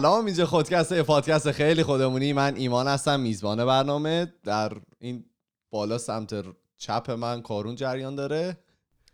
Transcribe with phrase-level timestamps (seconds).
[0.00, 2.32] سلام اینجا خودکست پادکست خیلی خودمونی.
[2.32, 4.32] من ایمان هستم میزبان برنامه.
[4.44, 5.24] در این
[5.70, 6.44] بالا سمت
[6.78, 8.58] چپ من کارون جریان داره.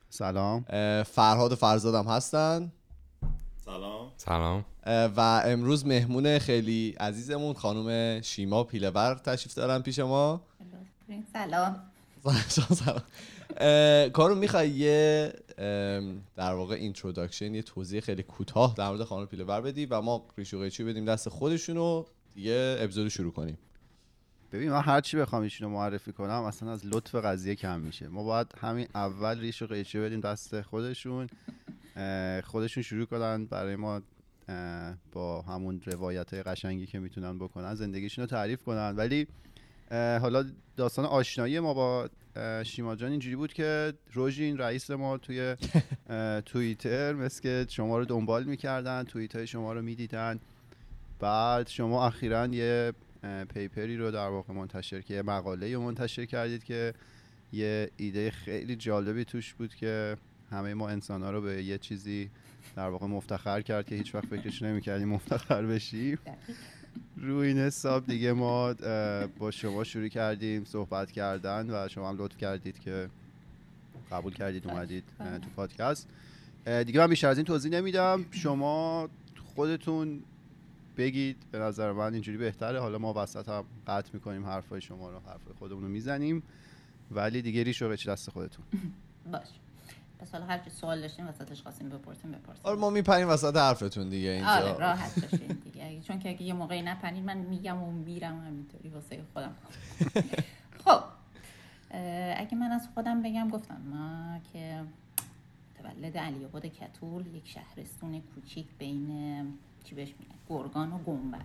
[0.09, 0.65] سلام.
[1.03, 2.73] فرهاد و فرزادم هستن.
[3.65, 4.13] سلام.
[4.17, 4.65] سلام.
[4.87, 10.41] و امروز مهمون خیلی عزیزمون خانم شیما پیلور تشریف دارن پیش ما.
[11.33, 11.77] سلام.
[12.85, 13.03] سلام.
[14.13, 15.33] کارو می‌خوای؟ یه
[16.37, 20.55] در واقع introduction یه توضیح خیلی کوتاه در مورد خانم پیلور بدی و ما ریش
[20.69, 23.59] و قیچی بدیم دست خودشون و دیگه اپیزود شروع کنیم.
[24.53, 28.09] ببین من هر چی بخوام ایشونو معرفی کنم اصلا از لطف قضیه کم میشه.
[28.09, 31.27] ما باید همین اول ریش و قیچی بدیم دست خودشون.
[32.45, 33.45] خودشون شروع کنن.
[33.47, 34.03] برای ما
[35.13, 38.97] با همون روایت های قشنگی که می‌تونن بکنن زندگیشون رو تعریف کنن.
[38.97, 39.27] ولی
[39.91, 40.45] حالا
[40.77, 42.09] داستان آشنایی ما با
[42.65, 45.57] شیما جان اینجوری بود که روژین رئیس ما توی
[46.47, 50.41] توییتر مثل که شما رو دنبال می‌کردن توییت های شما رو می‌دیدن.
[51.21, 52.93] بعد شما اخیرا یه
[53.55, 56.95] پیپری رو در واقع منتشر که یه مقاله رو منتشر کردید که
[57.53, 60.17] یه ایده خیلی جالبی توش بود که
[60.51, 62.31] همه ما انسان ها رو به یه چیزی
[62.77, 66.19] در واقع مفتخر کرد که هیچ وقت فکرش نمی‌کردیم مفتخر بشیم.
[67.17, 68.75] روی این حساب دیگه ما
[69.39, 73.11] با شما شروع کردیم صحبت کردن و شما هم لطف کردید که
[74.13, 76.09] قبول کردید اومدید تو پادکست.
[76.87, 78.25] دیگه من بیشتر از این توضیح نمیدم.
[78.31, 79.09] شما
[79.55, 80.23] خودتون
[80.97, 81.37] بگید.
[81.53, 82.81] به نظر من اینجوری بهتره.
[82.81, 86.43] حالا ما وسط هم قطع می‌کنیم حرفای شما رو حرفای خودمون رو می‌زنیم.
[87.11, 88.65] ولی دیگه ریش رو دست خودتون.
[89.33, 89.47] باش.
[90.21, 94.31] پس حالا هر سوال داشتیم وسطش خواستیم بپرسیم بپرسیم آره ما میپریم وسط حرفتون دیگه
[94.31, 94.49] اینجا.
[94.51, 96.01] آره راحت باشین دیگه.
[96.01, 99.55] چون که اگه یه موقعی نپرین من میگم و میرم همینطوری واسه خودم.
[100.85, 101.03] خب
[102.37, 104.81] اگه من از خودم بگم گفتم ما که
[105.79, 109.09] متولد علی آباد کتول یک شهرستون کوچیک بین
[109.85, 111.41] چی بهش میگن؟ گرگان و گنبد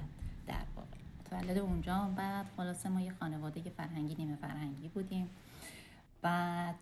[0.48, 0.88] در واقع.
[1.20, 5.30] متولد اونجا بعد خلاصه ما یه خانواده فرهنگی نیمه فرهنگی بودیم.
[6.22, 6.76] بعد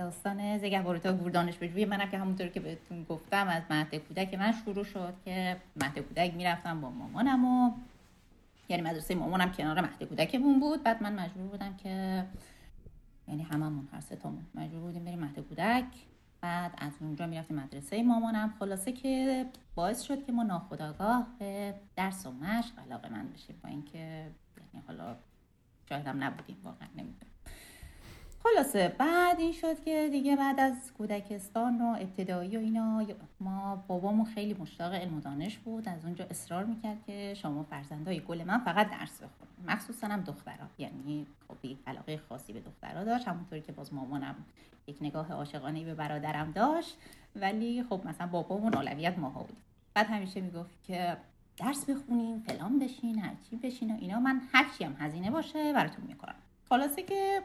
[0.00, 4.84] داستان زگهواروتا گوردانش روی منم که همونطور که بهتون گفتم از مهد کودک من شروع
[4.84, 7.72] شد که مهد کودک می‌رفتم با مامانم و
[8.68, 10.82] یعنی مدرسه مامانم کنار مهد کودکمون بود.
[10.82, 12.24] بعد من مجبور بودم که
[13.28, 15.84] یعنی هممون هر ستامون مجبور بودیم بریم مهد کودک.
[16.40, 18.54] بعد از اونجا می‌رفتیم مدرسه مامانم.
[18.58, 23.60] خلاصه که باعث شد که ما ناخداگاه به درس و مشق علاقه من بشیم.
[23.62, 25.16] با اینکه یعنی حالا
[25.88, 27.29] شاید نبودیم واقعا نمی‌دونم.
[28.44, 33.06] خلاصه بعد این شد که دیگه بعد از کودکستان و ابتدایی و اینا
[33.40, 35.88] ما بابامون خیلی مشتاق علم و دانش بود.
[35.88, 40.66] از اونجا اصرار می‌کرد که شما فرزندای گل من فقط درس بخونید مخصوصا هم دخترها
[40.78, 41.56] یعنی خب
[41.86, 43.28] علاقه خاصی به دخترها داشت.
[43.28, 44.34] همونطوری که باز مامانم
[44.86, 46.96] یک نگاه عاشقانه به برادرم داشت.
[47.36, 49.56] ولی خب مثلا بابامون اولویت ماها بود.
[49.94, 51.16] بعد همیشه می‌گفت که
[51.56, 54.20] درس بخونیم فلان بشین هرچی بشین و اینا.
[54.20, 56.34] من هرچی هم هزینه باشه براتون می‌کنم.
[56.68, 57.42] خلاصه که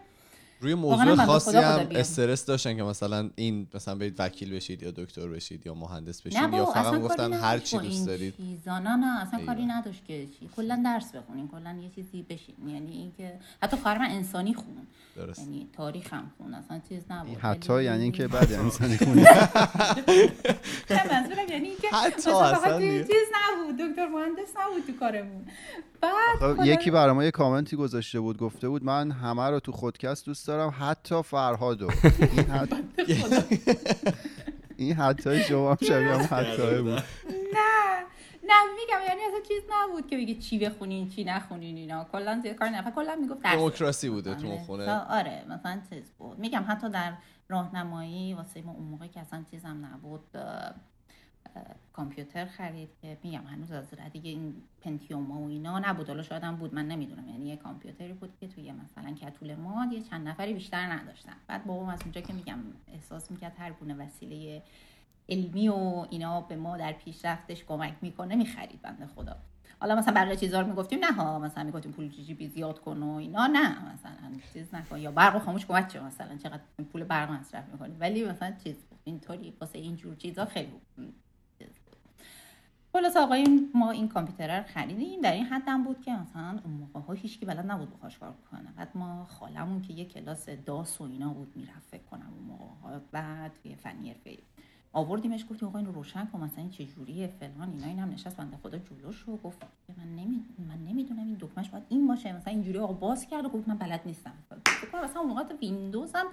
[0.60, 5.28] روی موضوع خاصی هم استرس داشتن که مثلا این مثلا برید وکیل بشید یا دکتر
[5.28, 8.34] بشید یا مهندس بشید یا فقط گفتن هر چی دوست دارید.
[8.66, 12.56] نه نه اصلا کاری نداشت که چی کلا درس بخونین کلا یه چیزی بشین.
[12.68, 14.88] یعنی اینکه حتی خواهر من انسانی خون.
[15.16, 15.40] درست.
[15.40, 17.38] یعنی تاریخ هم خون اصلا چیز نبود.
[17.38, 19.20] حتی یعنی اینکه بعد انسانی خون.
[20.90, 23.78] نه منظورم یعنی اینکه حتی اصلا چیز نبود.
[23.90, 25.46] دکتر مهندس نبود تو کارمون.
[26.02, 30.26] بعد یکی برای ما یه کامنتی گذاشته بود گفته بود من همه رو تو خودکست
[30.26, 31.88] دوست دارم حتی فرهادو
[32.38, 32.76] این حتی
[34.78, 37.04] این حتی شما هم شبیه هم حتی بود.
[37.54, 38.06] نه.
[38.48, 42.04] نه میگم یعنی اصلا چیز نبود که بگه چی بخونین چی نخونین اینا.
[42.12, 44.92] کلا زیاد کار نفر کلا می‌گفت دموکراسی بوده تو خونه.
[45.00, 46.40] آره مثلا چیز بود.
[46.40, 47.14] میگم حتی در
[47.50, 50.22] راهنمایی واسه ما اون موقع که اصلا چیزم نبود
[51.94, 56.08] کامپیوتر خرید که میگم هنوز از دیگه این پنتیوم و اینا نبود.
[56.08, 57.28] حالا شاید هم بود من نمی‌دونم.
[57.30, 61.34] یعنی یه کامپیوتری بود که توی مثلا کتول ما یه چند نفری بیشتر نداشتن.
[61.48, 64.64] بعد بابام از اونجا که میگم احساس می‌کرد هر گونه وسیله
[65.30, 69.36] علمی و اینا به ما در پیشرفتش کمک می‌کنه می‌خرید بنده خدا.
[69.80, 72.08] حالا مثلا بقیه چیزا رو می‌گفتیم نه ها مثلا می‌گفتیم پول
[72.38, 74.14] بی زیاد کن و اینا نه مثلا
[74.54, 75.00] چیز نکن.
[75.00, 76.62] یا برق خاموش کن چه مثلا؟ چقدر
[76.92, 80.72] پول برق مصرف می‌کنی؟ ولی مثلا چیز اینطوری واسه اینجور چیزا خیلی
[82.96, 85.22] خلاص آقای ما این کامپیوتر رو خریدیم.
[85.22, 88.72] در این حدم بود که مثلا اون موقع ها هیچکی بلد نبود بخواش کار کنه.
[88.78, 93.00] بعد ما خالمون که یه کلاس داس و اینا بود می‌رفت فکر کنم اون موقع
[93.12, 94.38] بعد توی فنی حرفه
[94.94, 97.88] آوردیمش گفتیم آقا اینو روشن کن مثلا چه جوریه فلان اینا.
[97.88, 99.66] اینم نشست بنده خدا جلوش رو گفت.
[99.98, 102.34] من نمی من نمی‌دونم این دکمهش باید این باشه.
[102.34, 104.34] مثلا اینجوری آقا باز کرد و گفت من بلد نیستم.
[105.04, 106.26] مثلا اون موقع ویندوز هم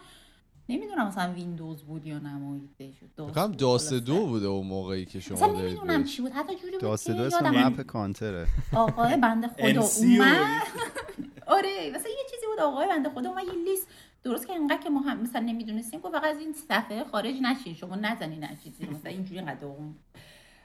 [0.68, 5.36] نمی‌دونم مثلا ویندوز بود یا نماییده شد میگم داس دو بوده اون موقعی که شما
[5.36, 6.32] اصلا دارید نمی‌دونم چی بود.
[6.32, 8.46] حتی جوری بود داس که دو اسم مپ کانتره.
[8.76, 10.62] آقای بنده خدا اومد.
[11.46, 12.60] آره مثلا یه چیزی بود.
[12.60, 13.88] آقای بنده خدا اومد یه لیست
[14.22, 17.74] درست که انقدر که ما هم مثلا نمی‌دونستیم گفت فقط از این صفحه خارج نشین.
[17.74, 18.92] شما نزنین هر چیزی رو.
[18.96, 19.94] مثلا اینجوری انقدر داغون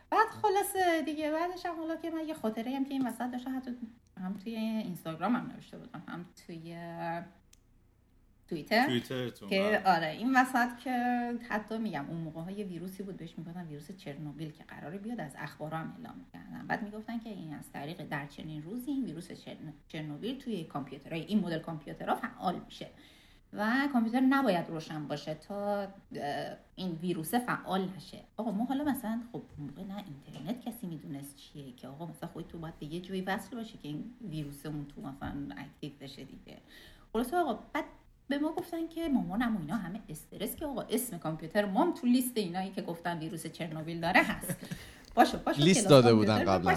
[0.10, 1.32] بعد خلاصه دیگه.
[1.32, 3.72] بعدش هم حالا که من یه خاطره هم که این وسط داشتم حتی
[4.22, 6.76] هم توی اینستاگرام هم نوشته بودم هم توی
[8.50, 9.96] توییتر؟ توییترتون که بله.
[9.96, 10.92] آره این وسط که
[11.50, 15.36] حتی میگم اون موقع های ویروسی بود بهش می‌گفتن ویروس چرنوبیل که قراره بیاد از
[15.38, 19.32] اخبار هم اعلام می‌کردن بعد می‌گفتن که این از طریق در چنین روزی این ویروس
[19.32, 22.88] چرن- چرنوبیل توی کامپیوترهای این مدل کامپیوترها فعال میشه.
[23.54, 25.88] و کامپیوتر نباید روشن باشه تا
[26.76, 28.18] این ویروس فعال نشه.
[28.38, 32.30] آقا ما حالا مثلا خب اون موقع نه اینترنت کسی می‌دونست چیه که آقا مثلا
[32.30, 35.92] خودت تو باید به یه جایی وصل باشه که این ویروس اون تو مثلا active
[36.02, 36.58] بشه دیگه.
[37.14, 37.86] خلاصه آقا بعد
[38.30, 41.94] به ما گفتن که مامانم و اینا همه استرس که آقا اسم کامپیوتر ما هم
[41.94, 44.56] تو لیست اینایی که گفتن ویروس چرنوبیل داره هست
[45.16, 46.76] باشه باشه لیست داده بودن قبلا.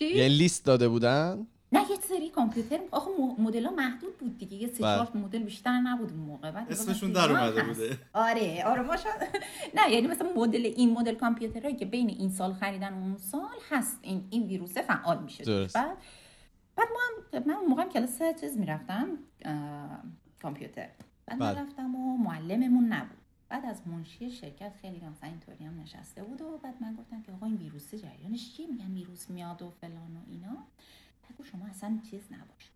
[0.00, 4.66] یه لیست داده بودن نه یه سری کامپیوتر آخه مدل ها محدود بود دیگه یه
[4.68, 4.96] سه بله.
[4.96, 7.80] چهار مدل بیشتر نبود اون موقع بعد اسمشون در اومده هست.
[7.80, 7.98] بوده.
[8.14, 9.42] آره آره ما شاید-
[9.76, 13.48] نه یعنی مثلا مدل این مدل کامپیوترهایی که بین این سال خریدن و اون سال
[13.70, 15.44] هست این این ویروس فعال میشه.
[15.74, 15.96] بعد
[16.76, 16.98] بعد ما
[17.38, 19.06] هم من اون موقع هم کلاس چیز می‌رفتم
[20.42, 20.88] کامپیوتر.
[21.26, 21.60] بعد من بله.
[21.60, 23.18] رفتم و معلممون نبود.
[23.48, 27.32] بعد از منشی شرکت خیلی مثلا اینطوری هم نشسته بود و بعد من گفتم که
[27.32, 30.56] آقا این ویروس جریانش چیه؟ میگن ویروس میاد و فلان و اینا.
[31.30, 32.70] بگو شما اصلا چیز نباش.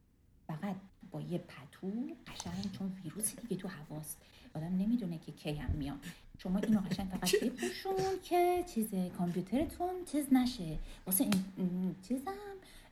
[0.46, 0.76] فقط
[1.10, 1.90] با یه پتو
[2.26, 4.18] قشنگ چون ویروس دیگه تو هواست
[4.54, 5.98] آدم نمی‌دونه که کی هم میاد.
[6.38, 10.78] شما اینو قشنگ فقط بپوشون که چیز کامپیوترتون چیز نشه.
[11.06, 12.32] واسه این این چیزم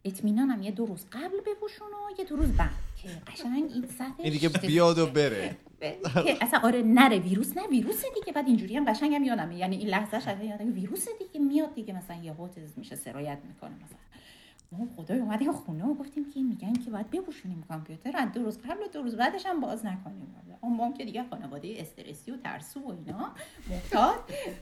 [0.05, 2.90] اطمینانم یه دو روز قبل بپوشون و یه دو روز بعد.
[3.03, 3.71] که قشنگ
[4.19, 5.57] این دیگه بیاد و بره.
[6.25, 8.33] که اصلا آره نره ویروس نه ویروس دیگه.
[8.33, 9.57] بعد اینجوری هم قشنگ هم یادمه.
[9.57, 13.71] یعنی این لحظه شده یادم ویروس دیگه میاد دیگه مثلا یه چیز میشه سرایت می‌کنه
[13.71, 13.99] مثلا.
[14.73, 18.59] ما خدای اومدیم خونه و گفتیم که میگن که باید بپوشونیم کامپیوتر از دو روز
[18.59, 20.35] قبل و دو روز بعدش هم باز نکنیم.
[20.63, 23.33] اون ما هم که دیگه خانواده استرسی و ترسو و اینا
[23.71, 24.17] محتاط.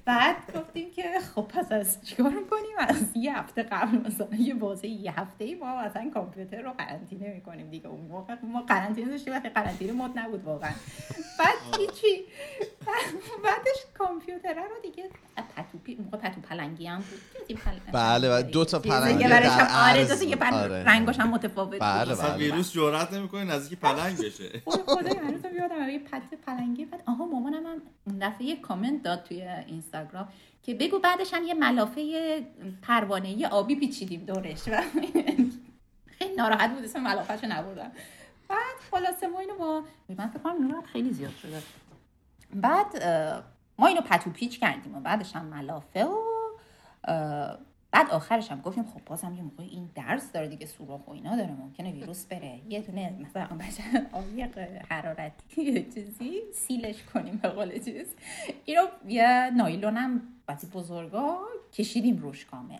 [0.04, 1.02] بعد گفتیم که
[1.34, 5.54] خب پس از چیکار می‌کنیم از یه هفته قبل مثلا یه بازه یه هفته ای
[5.54, 7.70] ما مثلا کامپیوتر رو قرنطینه می‌کنیم.
[7.70, 10.72] دیگه اون موقع ما قرنطینه داشتیم وقتی قرنطینه مد نبود واقعا.
[11.38, 12.24] بعد هیچی.
[12.86, 15.08] بعد- بعدش کامپیوتر رو دیگه
[15.56, 17.20] پتو موقع پتو پلنگی هم بود.
[17.92, 19.42] بله، و دو تا پلنگی در
[20.04, 20.44] آره که بود.
[20.44, 20.84] پل- آره.
[20.84, 22.12] رنگاش هم متفاوت بله، بود.
[22.12, 22.38] اصلا بله.
[22.38, 27.26] ویروس جرأت نمی‌کنه نزدیک پلنگ بشه اوه خدای هنوزم یادم یه پت پلنگی بعد آها
[27.26, 30.28] مامانم هم اون دفعه یه کامنت داد توی اینستاگرام
[30.62, 32.02] که بگو بعدش هم یه ملافه
[32.82, 34.82] پروانه یه آبی پیچیدیم دورش و
[36.18, 37.90] خیلی ناراحت بود اسم ملافهشو نبردم
[38.48, 41.62] بعد خلاصه ما اینو با من فکر کنم نورم خیلی زیاد شده
[42.54, 43.04] بعد
[43.78, 46.16] ما اینو پتو پیچ کردیم و بعدش هم ملافه و
[47.90, 51.36] بعد آخرش هم گفتیم خب بازم یه موقع این درس داره دیگه سوراخ و اینا
[51.36, 52.60] داره ممکنه ویروس بره.
[52.68, 53.48] یه دونه مثلا
[54.12, 54.42] آبی
[54.88, 58.14] حرارتی چیزی سیلش کنیم به قول چیز.
[58.64, 60.22] اینو یه نایلون هم
[60.74, 61.38] بزرگا
[61.72, 62.78] کشیدیم روش کامل.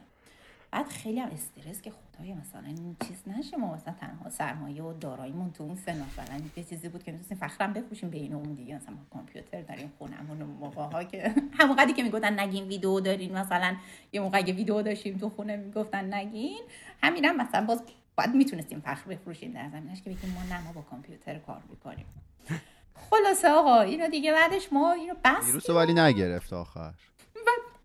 [0.71, 4.93] بعد خیلی هم استرس که خدای مثلا این چیز نشه ما مثلا تنها سرمایه و
[4.93, 8.77] داراییمون تو اون سن مثلا یه چیزی بود که می‌تونستیم فخرم بفروشیم بین اون دیگه.
[8.77, 13.39] مثلا ما کامپیوتر داریم خونمون موقع ها که همون قدی که می‌گفتن نگین ویدیو دارین
[13.39, 13.77] مثلا
[14.13, 16.61] یه موقع اگه ویدیو داشتیم تو خونه می‌گفتن نگین.
[17.03, 17.83] همینم مثلا باز
[18.17, 22.07] باید می‌تونستیم فخر بفروشیم در زمینش که بگیم ما نه ما با کامپیوتر کار می‌کنیم.
[23.11, 26.95] خلاصه آقا اینو دیگه بعدش ما اینو بس ولی نگرفت آخر.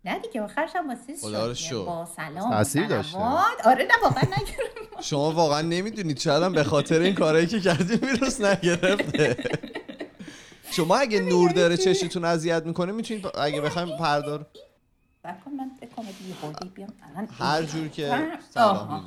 [0.04, 1.84] نه دیگه آخرش هم واسه خدا شد شکر.
[1.84, 2.50] با سلام
[2.88, 3.02] داشته.
[3.02, 3.66] صلوات.
[3.66, 7.98] آره نه واقعا نگرفت شما واقعا نمی‌دونید شاید هم به خاطر این کارهایی که کردیم
[8.02, 9.36] ویروس نگرفته
[10.70, 14.46] شما اگه نور داره چشتون اذیت می‌کنه می‌تونید اگه بخوایم پردار
[15.24, 15.70] من
[16.40, 18.28] خورده بیام الان هر جور که.
[18.50, 19.04] سلام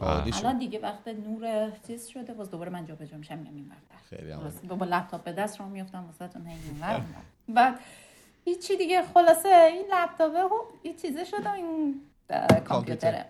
[0.00, 3.72] الان دیگه وقت نور چیز شده باز دوباره من جابجا میشم میام این
[4.10, 4.32] خیلی.
[4.68, 6.56] با لپتاپ به دست رو میفتم واسهتون هی.
[7.48, 7.80] بعد
[8.48, 9.02] هیچی دیگه.
[9.02, 12.00] خلاصه این لپتاپه و این چیزه شده این
[12.64, 13.24] کامپیوتره.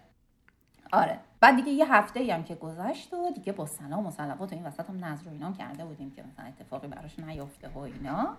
[0.92, 1.18] آره.
[1.40, 4.64] بعد دیگه یه هفته هم که گذشت و دیگه با سلام و صلوات و این
[4.64, 8.37] وسط هم نظر و اینا هم کرده بودیم که مثلا اتفاقی براش نیفته و اینا.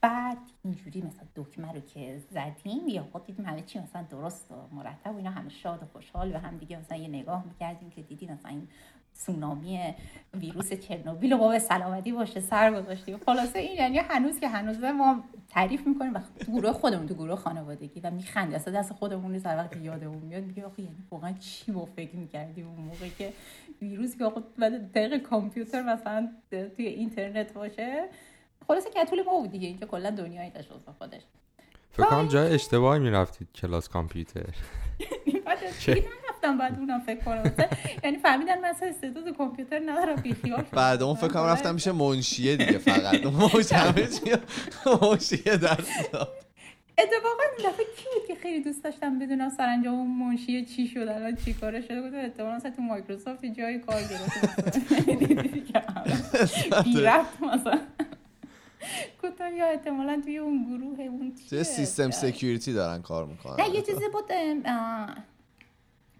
[0.00, 4.54] بعد اینجوری مثلا دکمه رو که زدیم یا خود دیدیم همه چی مثلا درست و
[4.74, 8.02] مرتب و اینا همه شاد و خوشحال و هم دیگه مثلا یه نگاه می‌کردیم که
[8.02, 8.68] دیدیم مثلا این
[9.26, 9.94] سونامی
[10.34, 13.18] ویروس چرنوبیل ما به سلامتی باشه سر گذاشتیم.
[13.26, 17.36] خلاصه این یعنی هنوز که هنوز ما تعریف می‌کنیم و تو گروه خودمون تو گروه
[17.36, 18.54] خانوادگی و میخندیم.
[18.54, 22.16] اصلا دست خودمون نیست هر وقت یادمون میاد میگه آخه یعنی واقعا چی ما فکر
[22.16, 23.32] می‌کردیم اون موقع که
[23.82, 24.32] ویروس که
[24.94, 28.08] طریق کامپیوتر مثلا توی اینترنت باشه.
[28.68, 31.22] خلاصه که طول ما بود دیگه اینکه کلا دنیایی داشت خودش.
[31.90, 34.54] فکر کنم جای اشتباهی می‌رفتید کلاس کامپیوتر.
[36.42, 37.52] دیگه نرفتم بعد اونم فکر کنم
[38.04, 40.62] یعنی فهمیدن من اصلا استعداد کامپیوتر ندارم بیخیال.
[40.72, 43.24] بعد اون فکر کنم رفتم میشه منشیه دیگه فقط.
[43.26, 44.20] منشیه همه چی
[45.02, 45.88] منشیه درس.
[46.98, 50.98] اتفاقا این دفعه کی بود که خیلی دوست داشتم بدونم سرانجام اون منشی چی شد
[50.98, 54.78] الان چی کاره شده بود؟ احتمالاً مثلا تو مایکروسافت جای کار گرفت
[56.84, 57.78] بی رفت مثلا.
[59.22, 63.64] گفتم یا احتمالاً توی اون گروه اون چیه؟ سیستم سکیوریتی دارن کار می‌کنن.
[63.64, 64.24] نه یه چیزی بود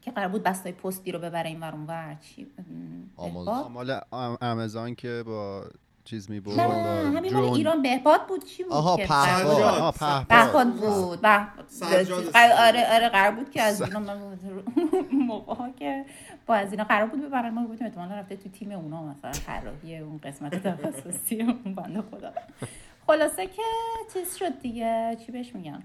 [0.03, 2.17] که قرار بود بستای پستی رو ببره این ور اون ور.
[2.21, 2.47] چی؟
[3.69, 4.01] مال
[4.41, 5.65] آمازون که با
[6.05, 7.67] چیز نه با همین مال.
[7.67, 9.57] اون بهباد بود؟ چی بود آها، که پهپاد.
[9.57, 10.73] قرار بود- پهپاد.
[10.75, 11.27] بود.
[12.59, 14.01] آره آره قرار بود که از اینا
[15.29, 16.05] موقع ها که
[16.47, 17.51] با از اینا قرار بود ببرن.
[17.55, 22.33] ما گفتیم احتمالا رفته تو تیم اونا مثلا طراحی اون قسمت تخصصی اون بنده خدا.
[23.07, 23.63] خلاصه که
[24.15, 25.17] چیز شد دیگه.
[25.27, 25.83] چی بهش میگن؟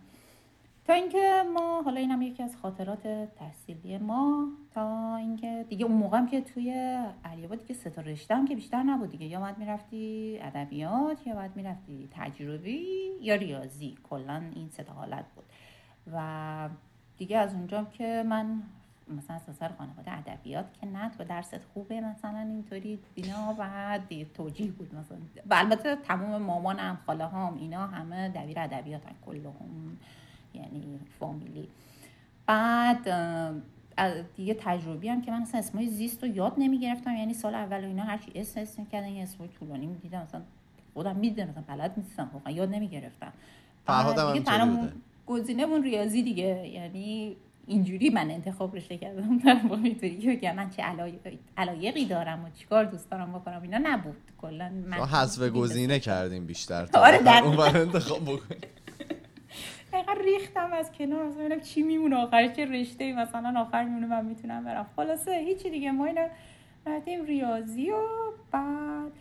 [0.87, 6.17] تا اینکه ما حالا اینم یکی از خاطرات تحصیلی ما تا اینکه دیگه اون موقع
[6.17, 9.25] هم که توی علیاباد دیگه سه تا رشته هم که بیشتر نبود دیگه.
[9.25, 12.85] یا باید می‌رفتی ادبیات یا باید می‌رفتی تجربی
[13.21, 13.95] یا ریاضی.
[14.09, 15.45] کلا این سه تا حالت بود.
[16.13, 16.69] و
[17.17, 18.63] دیگه از اونجا که من
[19.17, 22.99] مثلا سر خانواده ادبیات که نه تو درست خوبه مثلا اینطوری.
[23.15, 23.99] اینا و
[24.33, 25.17] توجیه بود مثلا.
[25.49, 29.97] و البته تمام مامانم خاله هم اینا همه دبیر ادبیات کلهم
[30.57, 31.67] یعنی فامیلی.
[32.47, 33.09] بعد
[34.35, 37.83] دیگه تجربی هم که من اصلا اسمای زیست رو یاد نمی گرفتم یعنی سال اول
[37.83, 40.41] و اینا هرچی اسم اسم می‌کردن یه اسمای طولانی می‌دیدم مثلا
[40.93, 43.33] خودم می‌دیدم مثلا بلد نیستم واقعا یاد نمی گرفتم
[43.85, 44.91] فرهاد هم.
[45.27, 46.67] گزینه‌مون ریاضی دیگه.
[46.73, 47.35] یعنی
[47.67, 49.37] اینجوری من انتخاب رشته کردم.
[49.45, 51.19] در واقع اینطوری که بگم من چه علای-
[51.57, 54.17] علایقی دارم و چیکار دوست دارم بکنم اینا نبود.
[54.37, 57.43] کلا من حذف گزینه کردیم بیشتر تا آره،.
[57.43, 58.59] اون انتخاب بکنیم
[59.97, 61.25] دقیقا ریختم از کنار.
[61.25, 64.85] مثلا چی میمونه آخر چه رشته مثلا آخر میمونه من می‌تونم برم.
[64.95, 65.91] خلاصه هیچی دیگه.
[65.91, 66.27] ما اینا
[66.85, 67.97] رفتیم ریاضی و
[68.51, 69.11] بعد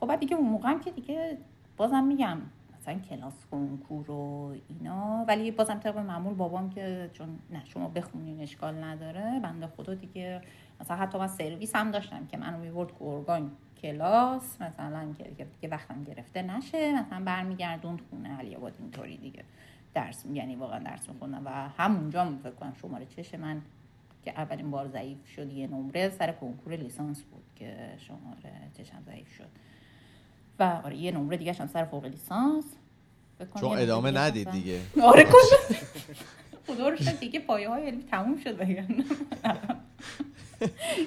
[0.00, 1.38] خب بعد دیگه اون موقع هم که دیگه
[1.76, 2.38] بازم میگم
[2.80, 5.24] مثلا کلاس کنکور و اینا.
[5.28, 9.40] ولی بازم طبق معمول بابام که چون نه شما بخونین اشکال نداره.
[9.42, 10.40] بنده خدا دیگه
[10.80, 13.50] مثلا حتی من سرویس هم داشتم که منو می‌برد گرگان
[13.82, 14.62] کلاس.
[14.62, 16.92] مثلا که دیگه وقتم گرفته نشه.
[17.00, 19.44] مثلا برمیگردوند خونه علی آباد اینطوری دیگه.
[19.94, 23.62] درس یعنی واقعا درس میخوندم و همونجا هم فکر کنم شماره چش من
[24.24, 29.34] که اولین بار ضعیف شد یه نمره سر کنکور لیسانس بود که شماره چشم ضعیف
[29.34, 29.48] شد.
[30.58, 32.64] و آره یه نمره دیگه هم سر فوق لیسانس.
[33.60, 34.80] چون ادامه ندید دیگه.
[35.02, 35.78] آره کلا
[36.66, 38.88] خدا رو شد دیگه پایه های علمی تموم شد بگن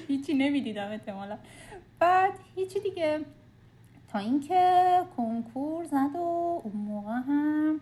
[0.08, 1.38] هیچی نمی‌دیدم احتمالا.
[1.98, 3.20] بعد هیچی دیگه.
[4.08, 4.82] تا اینکه
[5.16, 7.77] کنکور زد و اون موقع هم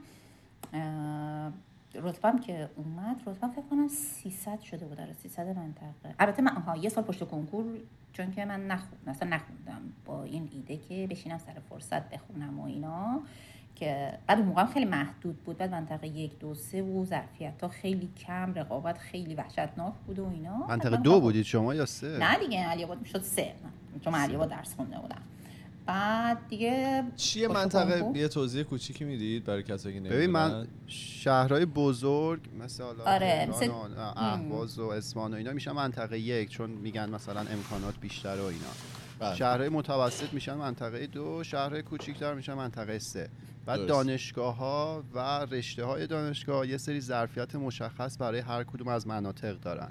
[2.07, 6.15] رتبم که اومد رتبم فکر کنم 300 شده بود آره 300 منطقه.
[6.19, 7.65] البته من آها یه سال پشت کنکور
[8.13, 12.65] چون که من نخوندم اصلا نخوندم با این ایده که بشینم سر فرصت بخونم و
[12.67, 13.21] اینا
[13.75, 15.59] که بعد موقع خیلی محدود بود.
[15.59, 20.29] بعد منطقه یک دو سه و ظرفیت ها خیلی کم رقابت خیلی وحشتناک بود و
[20.31, 20.67] اینا.
[20.67, 23.53] منطقه دو خب- بودید شما یا سه؟ نه دیگه علی آباد می‌شد سه.
[24.05, 25.23] چون من علی آباد درس خونده بودم.
[25.87, 28.19] بعد دیگه چیه منطقه.
[28.19, 33.69] یه توضیح کوچیکی می‌دید برای کسایی که ببین من شهرهای بزرگ مثل حالا آره، مثل-
[33.69, 38.45] و اهواز و اصفهان و اینا میشن منطقه یک چون میگن مثلا امکانات بیشتر و
[38.45, 38.67] اینا
[39.19, 39.35] بله.
[39.35, 43.29] شهرهای متوسط میشن منطقه دو شهرهای کوچیکتر میشن منطقه سه
[43.67, 43.87] بعد.
[43.87, 45.19] دانشگاه ها و
[45.51, 49.91] رشته های دانشگاه یه سری ظرفیت مشخص برای هر کدوم از مناطق دارن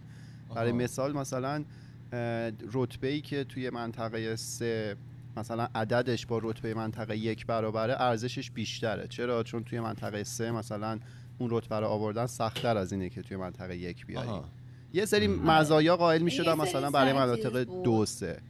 [0.55, 0.77] برای آها.
[0.77, 1.63] مثال مثلا
[2.73, 4.95] رتبه ای که توی منطقه سه
[5.37, 9.07] مثلا عددش با رتبه منطقه یک برابره ارزشش بیشتره.
[9.07, 10.99] چرا؟ چون توی منطقه سه مثلا
[11.37, 14.45] اون رتبه رو آوردن سختتر از اینه که توی منطقه یک بیاری آها.
[14.93, 17.83] یه سری مزایا قائل می یه شدن سری مثلا برای مناطق چیز.
[17.83, 18.41] دو سه.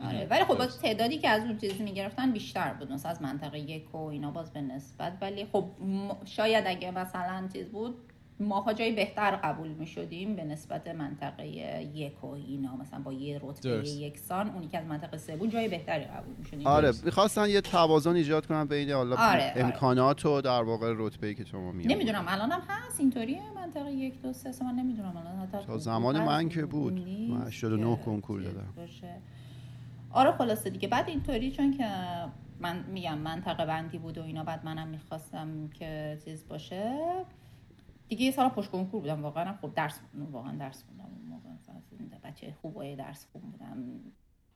[0.00, 3.58] آره ولی خب باز تعدادی که از اون چیزی می‌گرفتن بیشتر بود مثلا از منطقه
[3.58, 5.12] یک و اینا باز به نسبت.
[5.20, 5.70] ولی خب
[6.24, 7.94] شاید اگه مثلا چیز بود
[8.40, 11.46] ماها جای بهتر قبول می شدیم به نسبت منطقه
[11.94, 13.88] یک و اینا مثلا با یه رتبه.
[13.88, 17.60] یکسان اونی که از منطقه سه بود جای بهتری قبول می شدیم آره می‌خواستن یه
[17.60, 19.52] توازن ایجاد کنن بین حالا آره، آره.
[19.56, 23.92] امکانات و در واقع رتبه ای که شما میاری نمی‌دونم الان هم هست اینطوریه منطقه
[23.92, 26.92] یک دو سه من نمی‌دونم الان حتی تا زمان من که بود.
[27.30, 28.74] من 89 که کنکور دادم.
[30.10, 31.86] آره خلاصه دیگه بعد اینطوری چون که
[32.60, 36.96] من میگم منطقه بندی بود و اینا بعد منم می‌خواستم که چیز باشه
[38.10, 41.04] دیگه یه سال پشت کنکور بودم واقعا خب درس واقعا درس خوندم.
[41.04, 41.76] اون موقع مثلا
[42.24, 44.00] بچه خوبای درس خون بودم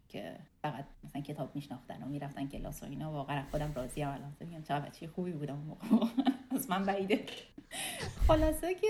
[0.08, 3.12] که فقط مثلا کتاب میشناختن و می‌رفتن کلاس و اینا.
[3.12, 4.36] واقعا خودم راضی ام الان.
[4.40, 6.06] میگم چقدر بچه خوبی بودم اون موقع.
[6.56, 7.26] از من بعیده.
[8.28, 8.86] خلاصه که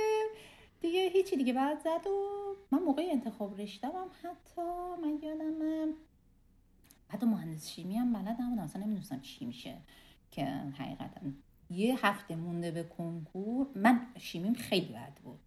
[0.81, 4.63] دیگه هیچی دیگه بعد زد و من موقع انتخاب رشتم هم حتی
[5.03, 5.93] من یادمه
[7.09, 9.77] حتی مهندس شیمی هم بلد نبودم اصلا نمی‌دونستم چی میشه
[10.31, 10.45] که
[10.79, 11.21] حقیقتا
[11.71, 15.39] یه هفته مونده به کنکور من شیمیم خیلی بد بود.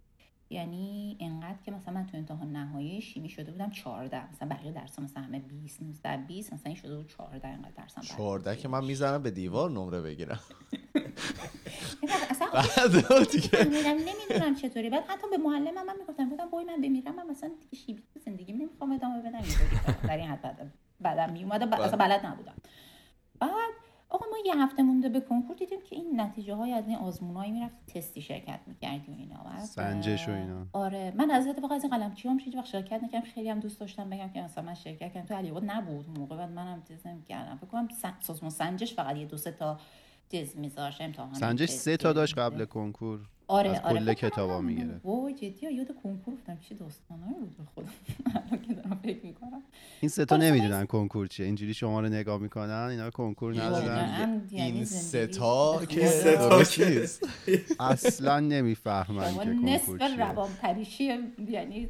[0.49, 4.99] یعنی انقدر که مثلا من تو امتحان نهایی شیمی شده بودم 14 مثلا بقیه درس
[4.99, 8.17] مثلا همه 20 19 20 مثلا این شده بود 14 انقدر درسم بد بود.
[8.17, 10.39] 14 که من می‌زنم به دیوار نمره بگیرم.
[12.29, 12.47] اصلا
[13.93, 14.89] نمی‌دونم چطوری.
[14.89, 18.19] بعد حتی به معلمم من می‌گفتم گفتم وای من بمیرم من مثلا دیگه شیمی تو
[18.19, 19.41] زندگیم نمی‌خوام ادامه بدم
[20.07, 22.55] در این حد بعد بعدم میومد اصلا بلد نبودم.
[23.39, 23.73] بعد
[24.09, 27.51] آقا ما یه هفته مونده به کنکور دیدیم که این نتیجه های از این آزمونایی
[27.51, 30.65] می‌رفت تستی شرکت می‌کردی و اینا سنجش و اینا.
[30.73, 31.13] آره.
[31.15, 33.25] من از اتفاق از این قلمچی هم هیچ وقت شرکت نکردم.
[33.25, 35.25] خیلی هم دوست داشتم بگم که مثلا من شرکت کردم.
[35.25, 36.37] تو علیاباد نبود موقع.
[36.37, 37.87] بعد منم چیز کردم فکر کنم
[38.19, 39.79] سازمان سنجش فقط یه دو سه تا
[40.31, 41.01] چیز میذاشت.
[41.01, 43.19] امتحان سنجش سه تا داشت قبل کنکور.
[43.47, 43.99] آره از آره.
[43.99, 45.01] کل کتابا می‌گیره.
[45.03, 47.89] وای جدی یاد کنکور گفتم چی داستانایی بود به خودم.
[48.35, 49.61] الان که دارم فکر می‌کنم.
[50.01, 51.45] این سه تا نمی‌دونن کنکور چیه.
[51.45, 54.41] اینجوری شما رو نگاه می‌کنن اینا کنکور ندارن.
[54.51, 55.99] یعنی این ستا به که.
[56.35, 56.79] درست.
[56.79, 57.23] نیست
[57.79, 60.17] اصلا نمی‌فهمن که نصف کنکور چیه.
[60.17, 61.03] روان پریشی
[61.49, 61.87] یعنی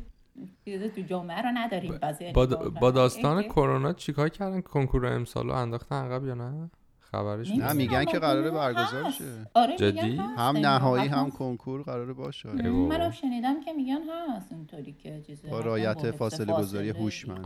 [0.65, 1.99] تو جامعه رو نداریم
[2.33, 2.45] با.
[2.81, 6.69] با داستان کرونا چیکار کردن؟ کنکور امسال رو انداختن عقب یا نه؟
[7.11, 9.11] خبرش نه میگن که قراره برگزار.
[9.11, 9.23] شه
[9.53, 10.57] آره جدی؟ هم.
[10.57, 12.49] نهایی هم کنکور قراره باشه.
[12.49, 16.89] منم شنیدم که میگن هست اینطوری که با حفظ فاصله گذاری.
[16.89, 17.45] هوشمند.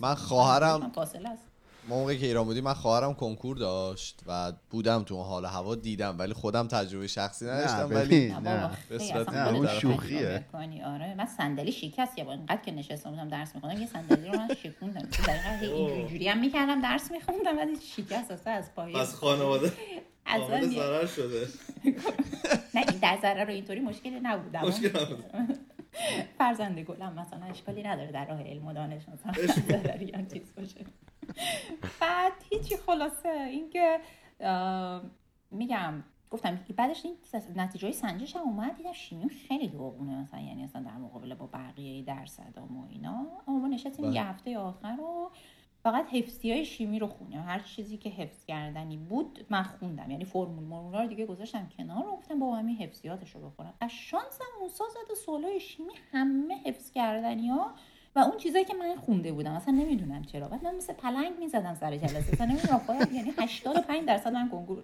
[0.00, 1.51] من خواهرم- فاصله است
[1.88, 5.74] ما موقعی که ایران بودیم من خواهرم کنکور داشت و بودم تو اون حال هوا
[5.74, 7.88] دیدم ولی خودم تجربه شخصی نداشتم.
[7.90, 8.70] ولی نه.
[8.88, 10.44] به صورت اون شوخیه.
[10.86, 14.54] آره من صندلی شکست بار اینقدر که نشسته بودم درس میخوندم یه صندلی رو من
[14.54, 15.08] شکوندم.
[15.26, 21.06] دقیقا اینجوری هم می‌کردم درس میخوندم ولی شکست اصلا از پایه پس خانواده؟ یه- ضرر
[21.06, 21.46] شده.
[22.74, 24.56] نه این در ضرر رو اینطوری مشکلی نبود.
[24.56, 25.24] اما مشکل نبود.
[26.38, 29.46] فرزند گلم مثلا اشکالی نداره در راه علم و دانش مثلا
[29.82, 30.84] ضرری هم چیز باشه.
[32.00, 33.28] بعد هیچی خلاصه.
[33.28, 34.00] اینکه
[35.50, 37.14] میگم گفتم که بعدش این
[37.56, 40.40] نتیجه های سنجش هم اومد دیدم شیمیم خیلی داغونه مثلا.
[40.40, 43.26] یعنی اصلا در مقابله با بقیه درصدام و اینا.
[43.48, 44.14] اما ما نشستیم بله.
[44.14, 45.30] یه هفته آخر رو
[45.82, 50.10] فقط حفظی های شیمی رو خونیم هر چیزی که حفظ کردنی بود من خوندم.
[50.10, 53.90] یعنی فرمول مرمولا رو دیگه گذاشتم کنار و گفتم با همین حفظیاتش رو بخونم از
[53.90, 57.74] شانسم اون سال زد سوالای شیمی همه حفظ کردنی ها
[58.16, 60.48] و اون چیزایی که من خونده بودم اصلا نمی‌دونم چرا.
[60.48, 62.32] بعد من مثل پلنگ می‌زدم سر جلسه.
[62.32, 64.82] اصلا نمی‌دونم خودم یعنی 85 درصد من کنکور.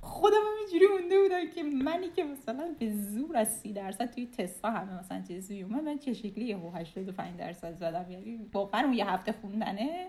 [0.00, 4.26] خودم هم اینجوری مونده بودم که منی که مثلا به زور از 30 درصد توی
[4.26, 5.82] تستا همه مثلا چیزی اومد.
[5.82, 10.06] من چه شکلی یهو 85 درصد زدم؟ یعنی واقعا اون یه هفته خوندنه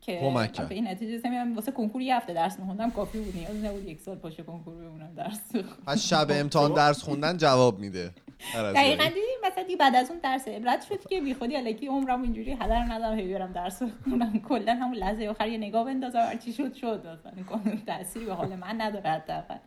[0.00, 1.54] که کمک این نتیجه رسیدم.
[1.54, 3.36] واسه کنکور یه هفته درس میخوندم کافی بود.
[3.36, 5.56] نیاز نبود یک سال پشت کنکور بمونم درس.
[5.86, 8.04] پس شب امتحان درس خوندن جواب میده.
[8.04, 8.96] از دقیقا جایی.
[8.96, 12.84] دیدی؟ مثلا بعد از اون درس عبرت شد که بی خودی الکی عمرم اینجوری هدر
[12.88, 14.40] ندارم هی برم درس بخونم.
[14.48, 17.06] کلا همون لحظه آخر یه نگاه بندازم هر چی شد شد.
[17.06, 19.58] اصلا کلا تأثیری به حال من نداره حداقل.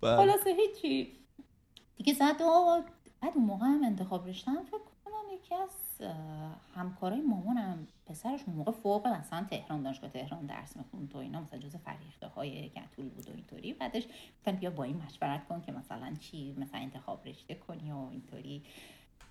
[0.00, 0.16] بله.
[0.16, 1.12] خلاصه هیچی.
[1.96, 2.82] دیگه زد و
[3.22, 5.70] بعد اون موقع هم انتخاب رشتم فکر کنم یکی از
[6.74, 11.76] همکارای مامانم پسرش موقع فوق مثلا تهران دانشگاه تهران درس می‌خوند و اینا مثلا جز
[11.76, 13.72] فریخته های گتول بود و اینطوری.
[13.72, 14.06] بعدش
[14.38, 18.62] گفتم بیا با این مشورت کن که مثلا چی مثلا انتخاب رشته کنی و اینطوری.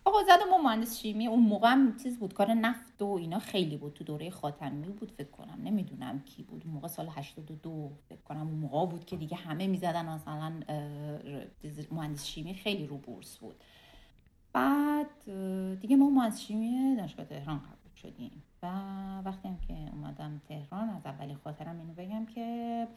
[0.06, 3.78] آقا زدم ما مهندس شیمی اون موقع هم چیز بود کار نفت و اینا خیلی
[3.78, 3.94] بود.
[3.94, 5.60] تو دوره خاتمی بود فکر کنم.
[5.64, 6.62] نمی‌دونم کی بود.
[6.66, 10.54] اون موقع سال 82 فکر کنم اون موقع بود که دیگه همه می‌زدن مثلا
[11.92, 13.56] مهندس شیمی خیلی رو بورس بود.
[14.54, 15.24] بعد
[15.80, 18.44] دیگه ما مهندس شیمی دانشگاه تهران قبول شدیم.
[18.64, 18.68] و
[19.26, 22.88] وقتی هم که اومدم تهران از اولین خاطرم اینو بگم که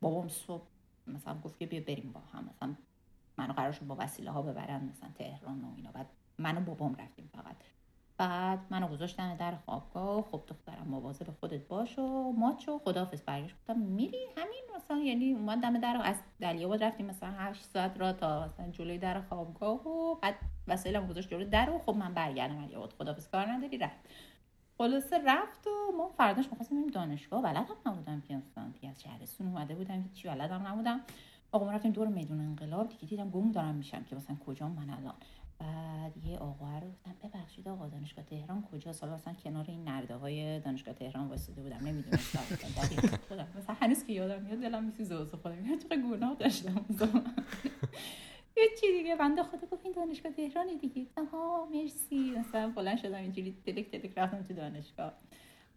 [0.00, 0.66] بابام صبح
[1.06, 2.44] مثلا گفت که بیا بریم با هم.
[2.44, 2.74] مثلا
[3.36, 5.92] منو قرار شد با وسیله ها ببرن مثلا تهران و اینا.
[5.92, 6.06] بعد
[6.38, 7.56] من و بابام رفتیم فقط.
[8.22, 10.22] بعد منو گذاشتن در خوابگاه.
[10.22, 13.22] خب دخترم مواظب خودت باش و ماچ و خداحافظ.
[13.22, 18.00] برگشت گفتم میری؟ همین مثلا یعنی اومد دم در از دلیاباد رفتیم مثلا 8 ساعت
[18.00, 20.34] را تا مثلا جلوی در خوابگاه و بعد
[20.68, 23.28] وسایلم گذاشت جلوی در و خب من برگردم دلیاباد خداحافظ.
[23.28, 24.00] کار نداری؟ رفت.
[24.78, 27.42] خلاصه رفت و ما فرداش می‌خواستیم بریم دانشگاه.
[27.42, 28.64] بلد هم نبودم که اصلا.
[28.90, 31.00] از شهرستون اومده بودم هیچی بلدم نبودم.
[31.52, 32.88] آقا ما رفتیم دور میدون انقلاب.
[32.88, 35.14] دیگه دیدم گم دارم میشم که مثلا کجا من الان.
[35.62, 40.16] بعد یه آقا رو گفتم ببخشید آقا دانشگاه تهران کجا حالا مثلا کنار این نرده
[40.16, 43.46] های دانشگاه تهران واسطه بودم نمی‌دونستم دقیق خودم.
[43.58, 45.78] مثلا هنوز که یادم میاد دلم میسوزه واسه خودم.
[45.78, 46.84] چقدر گناه داشتم.
[48.56, 51.06] یه چی دیگه بنده خدا گفت این دانشگاه تهرانی دیگه.
[51.32, 52.30] ها مرسی.
[52.30, 55.12] مثلا بلند شدم اینجوری تلک تلک رفتم تو دانشگاه.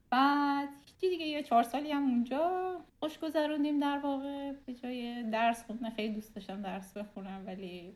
[0.09, 4.51] بعد هیچی دیگه یه چهار سالی هم اونجا خوش گذروندیم در واقع.
[4.51, 7.95] به جای درس خوندن خیلی دوست داشتم درس بخونم ولی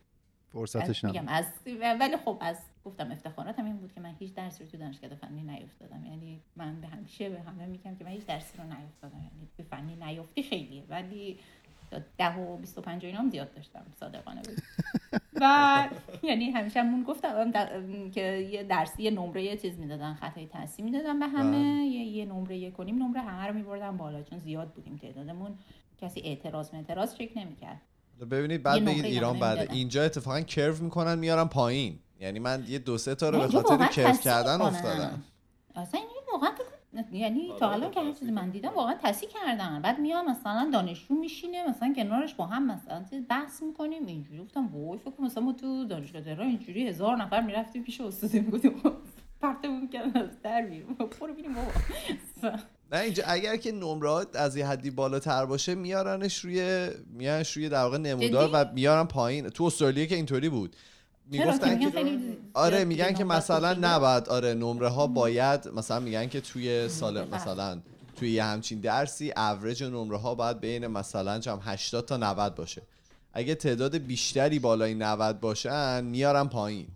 [0.52, 1.44] فرصتش نبود از
[2.00, 5.42] ولی خب از گفتم افتخاراتم این بود که من هیچ درسی رو تو دانشگاه فنی
[5.42, 9.48] نیفتادم یعنی من به همیشه به همه میگم که من هیچ درسی رو نیفتادم یعنی
[9.56, 10.82] به فنی نیفتی خیلیه.
[10.88, 11.38] ولی
[12.18, 13.82] ده و 25 و اینا هم زیاد داشتم.
[14.00, 14.58] صادقانه بود
[15.40, 15.88] و
[16.28, 17.50] یعنی همیشه همون گفتم.
[17.50, 18.20] در- که
[18.52, 20.14] یه درسی یه نمره یه چیز می‌دادن.
[20.14, 21.86] خطای تصحیح می‌دادن به همه.
[21.86, 24.22] یه, یه نمره یک کنیم نمره همه رو میبردن بالا.
[24.22, 25.58] چون زیاد بودیم تعدادمون.
[26.00, 27.80] کسی اعتراض اعتراض چک نمی‌کرد.
[28.26, 29.72] ببینید بعد بگید ایران بعد.
[29.72, 31.98] اینجا اتفاقا کرو می‌کنن میارن پایین.
[32.20, 34.60] یعنی من یه دو سه تا رو به خاطر کرو تصحیح کردن.
[34.60, 35.22] افتادم
[35.76, 36.50] اصلا این واقعا
[37.12, 39.82] یعنی تا الان که هر چیزی من دیدم واقعا تصحیح کردن.
[39.82, 44.06] بعد میام مثلا دانشجو میشینه مثلا کنارش با هم مثلا چیز بحث می‌کنیم.
[44.06, 48.00] اینجوری گفتم وای فکر کنم مثلا ما تو دانشگاه تهران اینجوری هزار نفر می‌رفتیم پیش
[48.00, 48.82] استاد می‌گفتیم
[49.40, 50.96] پرتمون می‌کردن از در بیرون.
[51.20, 51.70] برو ببینیم بابا.
[52.92, 57.82] نه اینجا اگر که نمرات از یه حدی بالاتر باشه میارنش روی میارنش روی در
[57.82, 59.48] واقع نمودار؟ و میارن پایین.
[59.48, 60.76] تو استرالیا که اینطوری بود.
[61.30, 63.76] می‌گفتن که خیلی آره میگن که نمرات مثلا.
[63.80, 67.80] نباید آره نمره ها باید مثلا میگن که توی سال مثلا
[68.16, 72.82] توی یه همچین درسی اوریج نمره ها باید بین مثلا چم 80 تا 90 باشه.
[73.32, 76.86] اگه تعداد بیشتری بالای 90 باشن میارن پایین.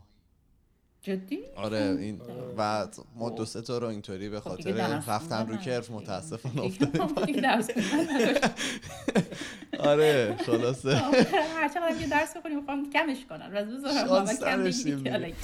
[1.05, 2.21] جدی آره این
[2.59, 2.87] و
[3.17, 5.91] ما دو سه تا رو اینطوری به خب خاطر درس رفتن رو کرف.
[5.91, 7.43] متاسفانه دیگه افتادیم.
[9.79, 10.97] آره خلاصه
[11.57, 13.67] هر چقدر که درس بخونیم می‌خوام کمش کنن و از
[14.43, 15.35] آره.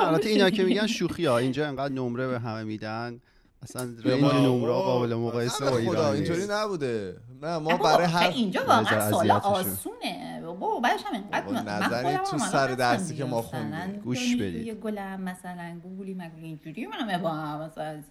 [0.00, 0.64] البته اینا که.
[0.64, 3.20] میگن شوخی ها اینجا انقدر نمره به همه میدن
[3.62, 6.46] اصلا رنج نمره قابل مقایسه با خدا ایران اینطوری.
[6.50, 9.52] نبوده نه ما برای آخه هر اینجا یه واقعا سال اذیتشون.
[9.52, 13.38] آسونه بابا بعدش هم اینقدر بابا، من- من نظری خودم تو سر درسی که ما.
[13.38, 14.00] مثلا خوندیم.
[14.00, 14.80] گوش بدید.
[14.80, 17.32] گلم مثلا گوگلی مگولی اینجوری منم با
[17.66, 18.02] مثلا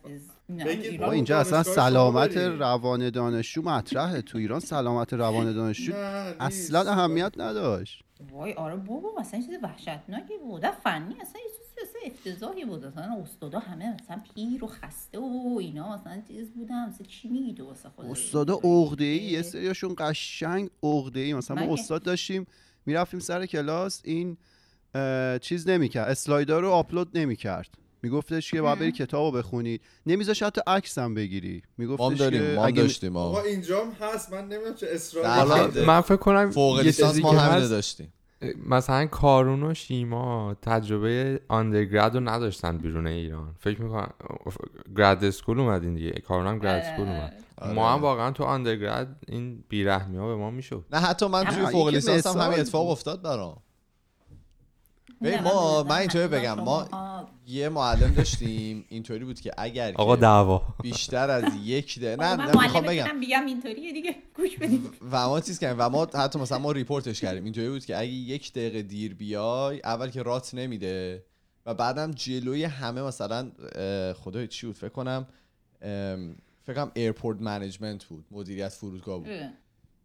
[1.00, 2.38] بابا اینجا اصلا سلامت.
[2.38, 5.94] روان دانشجو مطرحه تو ایران سلامت روان دانشجو.
[6.40, 11.52] اصلا اهمیت نداشت وای آره بابا اصلا چیز وحشتناکی بود فنی اصلا یه
[11.84, 12.86] اصلا افتضاحی بود.
[12.86, 17.54] اصلا استادا همه مثلا پیر و خسته و اینا مثلا چیز بودن مثلا چی میگی
[17.54, 22.48] تو واسه خودت؟ استادا عقده ای یه سریاشون قشنگ عقده ای مثلا ما؟ استاد داشتیم
[22.86, 24.38] می‌رفتیم سر کلاس این
[25.42, 27.70] چیز نمی‌کرد اسلایدار رو آپلود نمی‌کرد.
[28.04, 31.56] میگفتش که باید بری کتابو بخونید نمیذاش حتی عکس هم بگیری.
[31.56, 34.34] هم میگفتش داریم که ما هم اگه می- داشتیم آقا اینجا هم هست.
[34.34, 34.88] من نمی‌دونم چه
[35.74, 35.86] ده.
[35.86, 38.14] من فکر کنم فوق یه لیسانس چیزی ما هست داشتیم.
[38.66, 43.56] مثلا کارون و شیما تجربه آندرگراد رو نداشتن بیرون ایران.
[43.60, 44.10] فکر می‌کنم
[44.98, 46.12] grad school اومدین دیگه.
[46.12, 47.34] کارون هم grad school اومد.
[47.58, 47.74] آره.
[47.74, 50.86] ما هم واقعا تو undergrad این بیرحمی ها به ما می‌شد.
[50.92, 52.90] نه حتی من توی فوق لیسانس هم همین اتفاق.
[52.90, 53.58] افتاد برام.
[55.22, 55.84] ببین ما.
[55.84, 56.88] من اینطوری بگم ما
[57.48, 60.62] یه معلم داشتیم اینطوری بود که اگر آقا دعوا.
[60.82, 63.20] بیشتر از یک ده نه من نه می‌خوام بگم.
[63.20, 67.09] بیگم اینطوریه دیگه گوش بدید و ما چیز کردیم و ما حتی مثلا ما report
[67.09, 67.44] اش کردیم.
[67.44, 71.24] اینطوری بود که اگه یک دقیقه دیر بیای اول که رات نمیده.
[71.66, 73.52] و بعدم جلوی همه مثلا
[74.14, 75.28] خدای چی بود؟ فکر کنم
[76.64, 79.28] فکر کنم airport management بود مدیریت فرودگاه بود.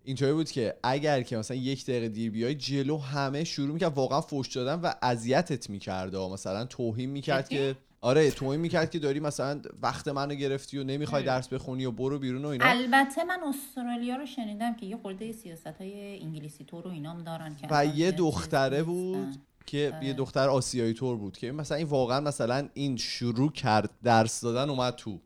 [0.04, 4.20] اینطوری بود که اگر که مثلا یک دقیقه دیر بیای جلو همه شروع می‌کرد واقعا
[4.20, 9.60] فوش دادن و اذیتت می‌کرد مثلا توهین می‌کرد؟ که آره توهین می‌کرد که داری مثلا
[9.82, 11.22] وقت منو گرفتی و نمی‌خوای.
[11.22, 15.32] درس بخونی و برو بیرون و اینا البته من استرالیا رو شنیدم که یه خورده
[15.32, 19.36] سیاست های انگلیسی طور و اینام دارن که و یه دختره بود.
[19.66, 20.06] که آره.
[20.06, 24.70] یه دختر آسیایی طور بود که مثلا این واقعا مثلا این شروع کرد درس دادن
[24.70, 25.18] اومد تو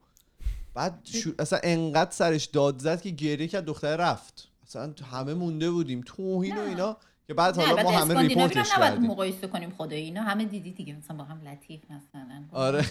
[0.75, 1.31] بعد شو...
[1.39, 6.59] اصلا انقدر سرش داد زد که گریه کرد دختر رفت اصلا همه مونده بودیم توهین
[6.59, 6.61] و.
[6.61, 6.97] اینا
[7.29, 9.11] که بعد نه حالا ما همه ریپورتش نباید کردیم.
[9.11, 10.23] مقایسه کنیم خدایی اینا.
[10.23, 12.43] همه دیدی دیگه مثلا با هم لطیف مثلا.
[12.53, 12.85] آره.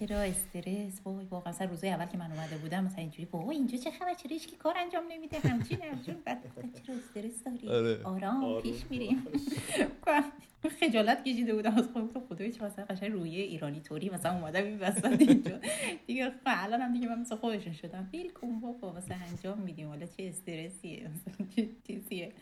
[0.00, 3.78] چرا استرس؟ وای واقعا مثلا روزای اول که من اومده بودم مثلا اینجوری بابا اینجا
[3.78, 6.14] چه خبر؟ چرا هیچ کی کار انجام نمیده؟ همچین همچین.
[6.24, 6.38] بعد
[6.86, 8.02] چرا استرس داری؟ آره.
[8.04, 9.26] آرام پیش میریم.
[10.80, 11.78] خجالت کشیده بودم.
[11.78, 15.58] از خودم گفتم خدای چه مثلا قشنگ روی ایرانی طوری مثلا اومدم این وسط اینجا.
[16.06, 18.08] دیگه الان هم دیگه من مثل خودشون شدم.
[18.12, 19.88] بیل کن بابا مثلا انجام میدیم.
[19.88, 22.32] حالا چه استرسیه؟ مثلا چه چیزیه؟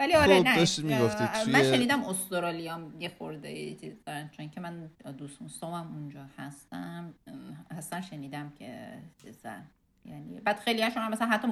[0.00, 0.46] ولی آره خب،
[0.84, 0.98] نه.
[0.98, 5.94] می‌گفتی توی- من شنیدم استرالیا هم یه خورده چیز دارن چون که من دوست دوستامم
[5.94, 7.14] اونجا هستم.
[7.26, 9.66] اه، هستن شنیدم که چیزن
[10.04, 11.48] یعنی بعد خیلی هاشون هم مثلا حتی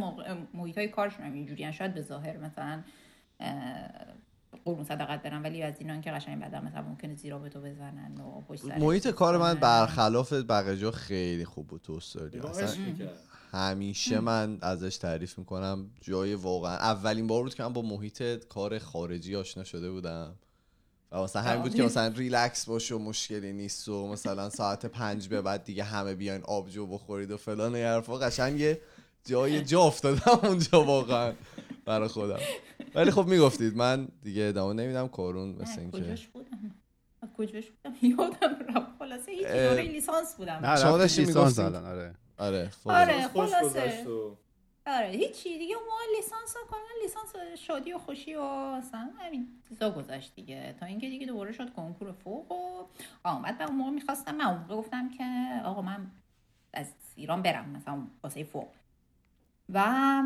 [0.54, 2.82] محیط های کارشون هم اینجوری شاید به ظاهر مثلا
[4.64, 8.20] قرون صدقت برن ولی از اینا که قشنگ بعدا مثلا ممکنه زیرا به تو بزنن
[8.20, 9.54] و پشت محیط کار من.
[9.54, 12.42] برخلاف بقیه جا خیلی خوب بود تو استرالیا.
[13.50, 18.78] همیشه من ازش تعریف می‌کنم جای واقعا اولین بار بود که من با محیط کار
[18.78, 20.34] خارجی آشنا شده بودم.
[21.12, 25.28] و مثلا همین بود که مثلا ریلکس باشه و مشکلی نیست و مثلا ساعت پنج
[25.28, 28.18] به بعد دیگه همه بیاین آبجو بخورید و فلان و حرفا.
[28.18, 28.80] قشنگ یه
[29.24, 31.32] جای جا افتادم اونجا واقعا
[31.84, 32.38] برای خودم.
[32.94, 35.08] ولی خب می‌گفتید من دیگه ادامه نمیدم.
[35.08, 36.74] کارون مثل اینکه کجاش بودم؟
[37.38, 38.98] کجاش بودم؟ یادم رفت.
[38.98, 40.52] خلاصه هیچ دوره لیسانس بودم.
[40.52, 42.14] نه لیسانس؟ الان آره.
[42.38, 42.90] آره خب.
[42.90, 43.64] آره خوش خلاصه.
[43.64, 44.36] گذشت و
[44.86, 49.90] آره هیچی دیگه موقع لیسانس ها کاملا لیسانس شادی و خوشی و اصلا همین چیزا
[49.90, 50.74] گذشت دیگه.
[50.80, 52.84] تا اینکه دیگه دوباره شد کنکور فوق و
[53.24, 55.24] آمد و اون موقع می‌خواستم من اون موقع گفتم که
[55.64, 56.10] آقا من
[56.72, 58.68] از ایران برم مثلا واسه فوق.
[59.68, 60.22] و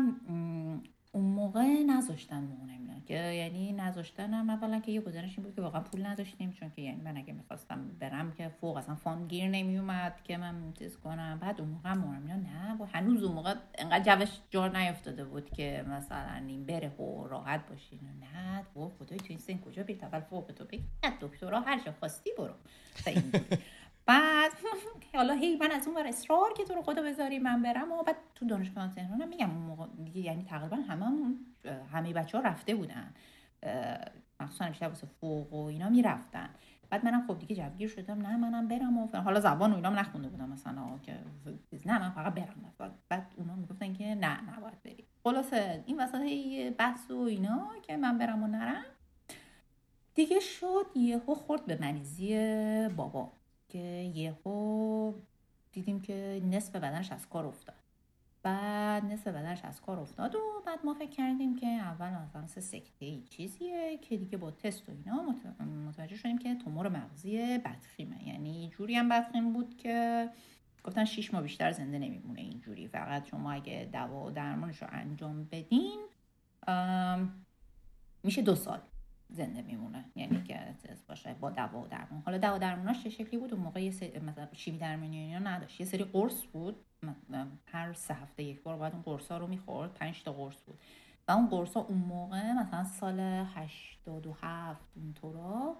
[1.15, 5.61] اون موقع نذاشتن مون اینا که یعنی نذاشتنم اولا که یه گزارش این بود که
[5.61, 9.49] واقعا پول نداشتیم چون که یعنی من اگه می‌خواستم برم که فوق اصلا فاند گیر
[9.49, 11.39] نمیومد که من چیز کنم.
[11.41, 15.49] بعد اون موقع مورم اینا نه با هنوز اون موقع انقدر جوش جار نیافتاده بود
[15.49, 18.59] که مثلا این بره و راحت باشین نه.
[18.83, 20.83] و خدای تو این سن کجا بری اول فوق تو بگی
[21.21, 22.53] دکترا هر جا خواستی برو.
[23.07, 23.43] اینجوری.
[24.05, 24.51] بعد
[25.15, 28.03] حالا هی من از اون ور اصرار که تو رو خدا بذاری من برم و
[28.03, 31.05] بعد تو دانشگاه تهران هم میگم اون موقع دیگه یعنی تقریبا همه
[31.91, 33.13] همه بچه ها رفته بودن.
[34.39, 36.49] مخصوصا بیشتر واسه فوق و اینا می‌رفتن.
[36.89, 39.07] بعد منم خب دیگه جوگیر شدم نه منم برم و.
[39.17, 41.19] حالا زبان و اینا هم نخونده بودم مثلا که
[41.85, 42.65] نه من فقط برم.
[42.67, 45.05] مثلا بعد اونا می‌گفتن که نه نباید بری.
[45.23, 46.21] خلاصه این وسط
[46.77, 48.85] بحث و اینا که من برم و نرم.
[50.15, 52.37] دیگه شد یهو خورد به مریضی
[52.87, 53.31] بابا.
[53.73, 55.13] که یهو
[55.71, 57.75] دیدیم که نصف بدنش از کار افتاد.
[58.43, 62.61] بعد نصف بدنش از کار افتاد و بعد ما فکر کردیم که اول مثلا مثل
[62.61, 67.57] سکته ای چیزیه که دیگه با تست و اینا مت- متوجه شدیم که تومور مغزی
[67.57, 68.27] بدخیمه.
[68.27, 70.29] یعنی جوری هم بدخیم بود که
[70.83, 72.87] گفتن شیش ماه بیشتر زنده نمیمونه اینجوری.
[72.87, 75.99] فقط شما اگه دوا و درمانش رو انجام بدین
[78.23, 78.79] میشه دو سال.
[79.29, 80.05] زنده میمونه.
[80.15, 82.21] یعنی که چیز باشه با دوا و درمان.
[82.25, 85.39] حالا دوا و درماناش چه شکلی بود؟ اون موقع یه سری مثلا شیمی درمانی اینا
[85.39, 85.79] نداشت.
[85.79, 86.75] یه سری قرص بود.
[87.65, 89.93] هر سه هفته یک بار باید اون قرص ها رو می‌خورد.
[89.93, 90.79] پنج تا قرص بود.
[91.27, 95.75] و اون قرص ها اون موقع مثلا سال 87 اونطورا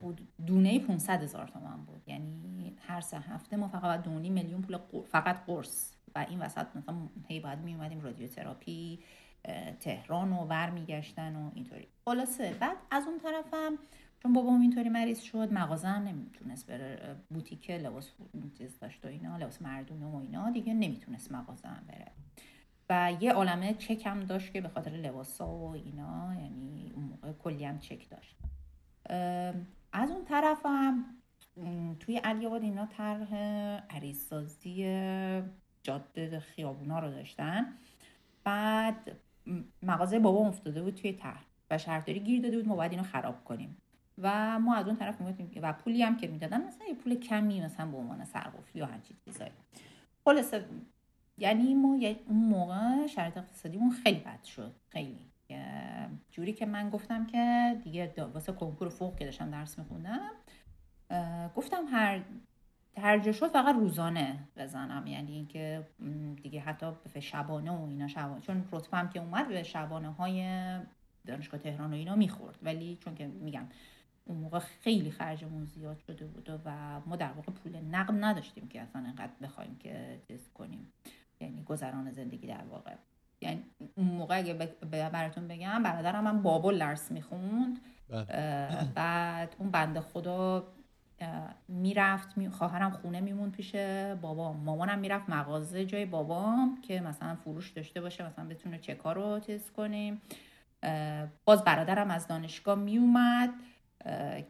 [0.00, 0.28] بود.
[0.46, 2.02] دونه 500 هزار تومن بود.
[2.06, 5.92] یعنی هر سه هفته ما فقط باید دو و نیم میلیون پول فقط قرص.
[6.14, 6.96] و این وسط مثلا
[7.28, 8.98] هی باید می اومدیم رادیوتراپی.
[9.80, 11.86] تهران و برمیگشتن و اینطوری.
[12.04, 13.78] خلاصه بعد از اون طرفم
[14.22, 18.10] چون بابام اینطوری مریض شد مغازه هم نمی‌تونست بره بوتیک لباس
[18.58, 22.06] چیز داشت و اینا لباس مردونه و اینا دیگه نمی‌تونست مغازه هم بره.
[22.90, 27.32] و یه عالمه چک هم داشت که به خاطر لباسا و اینا یعنی اون موقع
[27.32, 28.36] کلی هم چک داشت.
[29.92, 31.04] از اون طرف هم
[32.00, 33.34] توی علی آباد اینا طرح
[33.90, 34.84] عریضسازی
[35.82, 37.66] جاده خیابونا رو داشتن.
[38.44, 39.16] بعد
[39.82, 43.44] مغازه بابا افتاده بود توی طرح و شهرداری گیر داده بود ما باید اینو خراب
[43.44, 43.76] کنیم.
[44.18, 47.60] و ما از اون طرف می‌گفتیم و پولی هم که می‌دادن مثلا یه پول کمی
[47.60, 49.50] مثلا به عنوان سرقفلی و همچین چیزایی.
[50.24, 50.64] خلاصه
[51.38, 51.88] یعنی ما
[52.28, 55.26] اون موقع شرایط اقتصادیمون خیلی بد شد خیلی.
[56.30, 60.30] جوری که من گفتم که دیگه واسه کنکور فوق که داشتم درس میخوندم
[61.56, 62.20] گفتم هر
[62.96, 65.06] جا شد فقط روزانه بزنم.
[65.06, 65.86] یعنی اینکه
[66.42, 70.60] دیگه حتی به شبانه و اینا شبانه چون رتبه هم که اومد به شبانه های
[71.26, 72.58] دانشگاه تهران و اینا می‌خورد.
[72.62, 73.66] ولی چون که میگم
[74.24, 78.80] اون موقع خیلی خرجمون زیاد شده بود و ما در واقع پول نقد نداشتیم که
[78.80, 80.92] اصلا انقدر بخوایم که چیز کنیم.
[81.40, 82.94] یعنی گذران زندگی در واقع.
[83.40, 83.62] یعنی
[83.94, 87.80] اون موقع اگه ب- ب- براتون بگم برادرم هم بابل درس می‌خوند.
[88.08, 88.26] بله.
[88.94, 90.66] بعد اون بنده خدا
[91.68, 92.48] می‌رفت می...
[92.48, 93.74] خواهرم خونه میمون پیش
[94.20, 99.38] بابام مامانم می‌رفت مغازه جای بابام که مثلا فروش داشته باشه مثلا بتونه چکا رو
[99.38, 100.22] تست کنیم
[101.44, 103.50] باز برادرم از دانشگاه میومد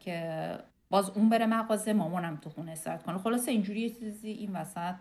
[0.00, 0.59] که
[0.90, 3.18] باز اون بره مغازه مامانم تو خونه استراحت کنه.
[3.18, 4.96] خلاصه اینجوری یه چیزی این وسط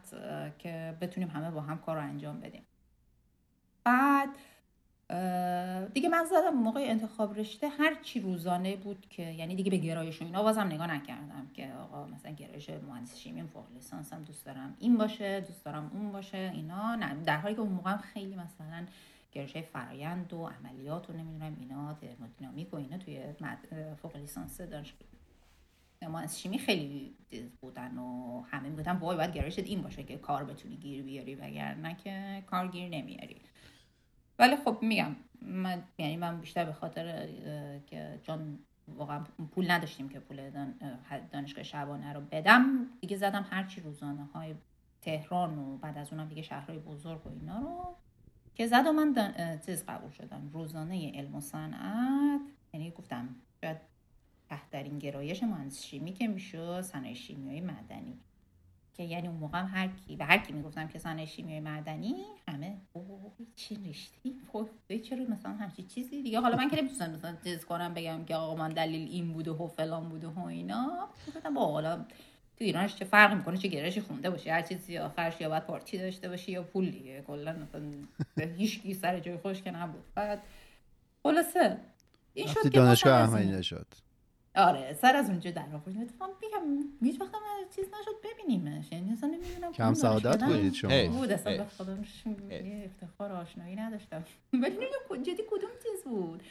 [0.58, 2.66] که بتونیم همه با هم کار رو انجام بدیم.
[3.84, 4.30] بعد
[5.94, 10.22] دیگه من زدم موقع انتخاب رشته هر چی روزانه بود که یعنی دیگه به گرایش
[10.22, 14.76] و اینا بازم نگاه نکردم که آقا مثلا گرایش مهندسی شیمی فوق لیسانسم دوست دارم
[14.80, 17.16] این باشه دوست دارم اون باشه اینا نه.
[17.26, 18.86] در حالی که اون موقع هم خیلی مثلا
[19.32, 23.20] گرایش فرایند و عملیات و نمی‌دونم اینا ترمودینامیک و اینا توی
[24.02, 25.08] فوق لیسانس دانشگاه
[26.02, 30.44] مهندسی شیمی خیلی چیز بودن و همه می‌گفتن وای باید گرایشت این باشه که کار
[30.44, 33.36] بتونی گیر بیاری وگرنه که کار گیر نمیاری.
[34.40, 37.28] ولی خب میگم من یعنی من بیشتر به خاطر
[37.88, 43.46] که چون واقعا پول نداشتیم که پول دان- اه، دانشگاه شبانه رو بدم دیگه زدم
[43.50, 44.56] هرچی روزانه های
[45.02, 47.96] تهران و بعد از اونم دیگه شهرهای بزرگ و اینا رو
[48.56, 49.34] که زد و من
[49.66, 50.50] چیز قبول شدم.
[50.54, 52.42] روزانه علم و صنعت
[52.74, 53.78] یعنی گفتم شاید
[54.50, 58.20] تحترین گرایش مهندس شیمی که می‌شد صنایع شیمیایی معدنی.
[58.98, 62.16] که یعنی اون موقع هم هر کی به هر کی می‌گفتم که صنایع شیمیایی معدنی
[62.48, 64.70] همه اوه چی رشته خب
[65.04, 68.56] چرا مثلا همچی چیزی دیگه؟ حالا من که نمی‌تونم مثلا چیز کنم بگم که آقا
[68.56, 71.08] من دلیل این بوده و فلان بوده و اینا.
[71.28, 71.96] گفتم با حالا
[72.58, 75.98] تو ایرانش چه فرق می‌کنه؟ چه گرایشی خونده باشه هر چیزی آخرش یا باید پارتی
[75.98, 77.22] داشته باشی یا پول دیگه.
[77.28, 77.92] کلا مثلا
[78.58, 80.04] هیچ کی سر جای خوش که نبود.
[80.16, 80.44] بعد
[81.24, 81.78] خلاصه
[82.34, 83.88] این شد که دانشگاه احمدی نشد.
[84.56, 87.42] آره سر از اونجا در آوردیم اتفاقا بگم هیچ وقت هم
[87.76, 88.92] چیز نشد ببینیمش.
[88.92, 90.92] یعنی اصلا نمی‌دونم کم سعادت بودید شما.
[90.92, 91.08] هی.
[91.08, 91.58] بود اصلا.
[91.58, 92.04] به خودم
[92.50, 94.24] یه افتخار آشنایی نداشتم.
[94.54, 96.44] ولی نمی‌دونم جدی کدوم چیز بود؟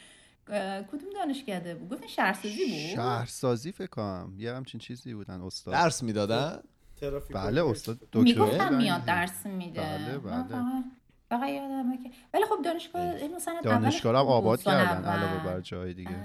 [0.91, 4.33] کدوم دانشکده بود؟ گفتن شهرسازی بود؟ شهرسازی فکر کنم.
[4.37, 5.73] یه همچین چیزی بودن استاد.
[5.73, 6.59] درس می‌دادن؟
[7.01, 8.19] ترافیک بله استاد دکتر.
[8.19, 9.81] می‌گفتم میاد درس میده.
[9.81, 10.83] بله، من بله.
[11.29, 15.05] فقط- یادمه که ولی خب دانشگاه علم صنعت دانشگاه هم آباد کردن.
[15.05, 16.15] علاوه بر جای دیگه.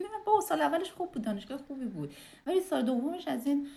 [0.00, 2.14] نه با سال اولش خوب بود دانشگاه خوبی بود.
[2.46, 3.68] ولی سال دومش از این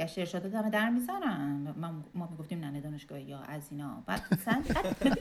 [0.00, 1.74] گشت ارشادات همه در می‌ذارن.
[2.14, 4.02] ما, می‌گفتیم ننه دانشگاه یا از اینا.
[4.06, 4.48] بعد از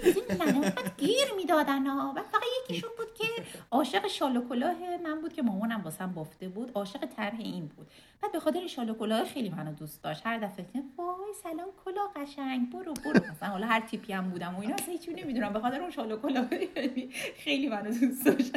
[0.03, 2.13] این ننه گیر می‌دادن ها.
[2.13, 3.25] بعد فقط یکیشون بود که
[3.71, 6.71] عاشق شال و کلاه من بود که مامانم واسم بافته بود.
[6.75, 7.87] عاشق طرح این بود.
[8.21, 10.21] بعد به خاطر شال و کلاه خیلی منو دوست داشت.
[10.25, 13.31] هر دفعه که وای سلام کلاه قشنگ برو برو.
[13.31, 15.53] مثلا حالا هر تیپی هم بودم و اینا اصلا هیچی نمی‌دونم.
[15.53, 16.45] به خاطر اون شال و کلاه
[17.35, 18.51] خیلی منو دوست داشت.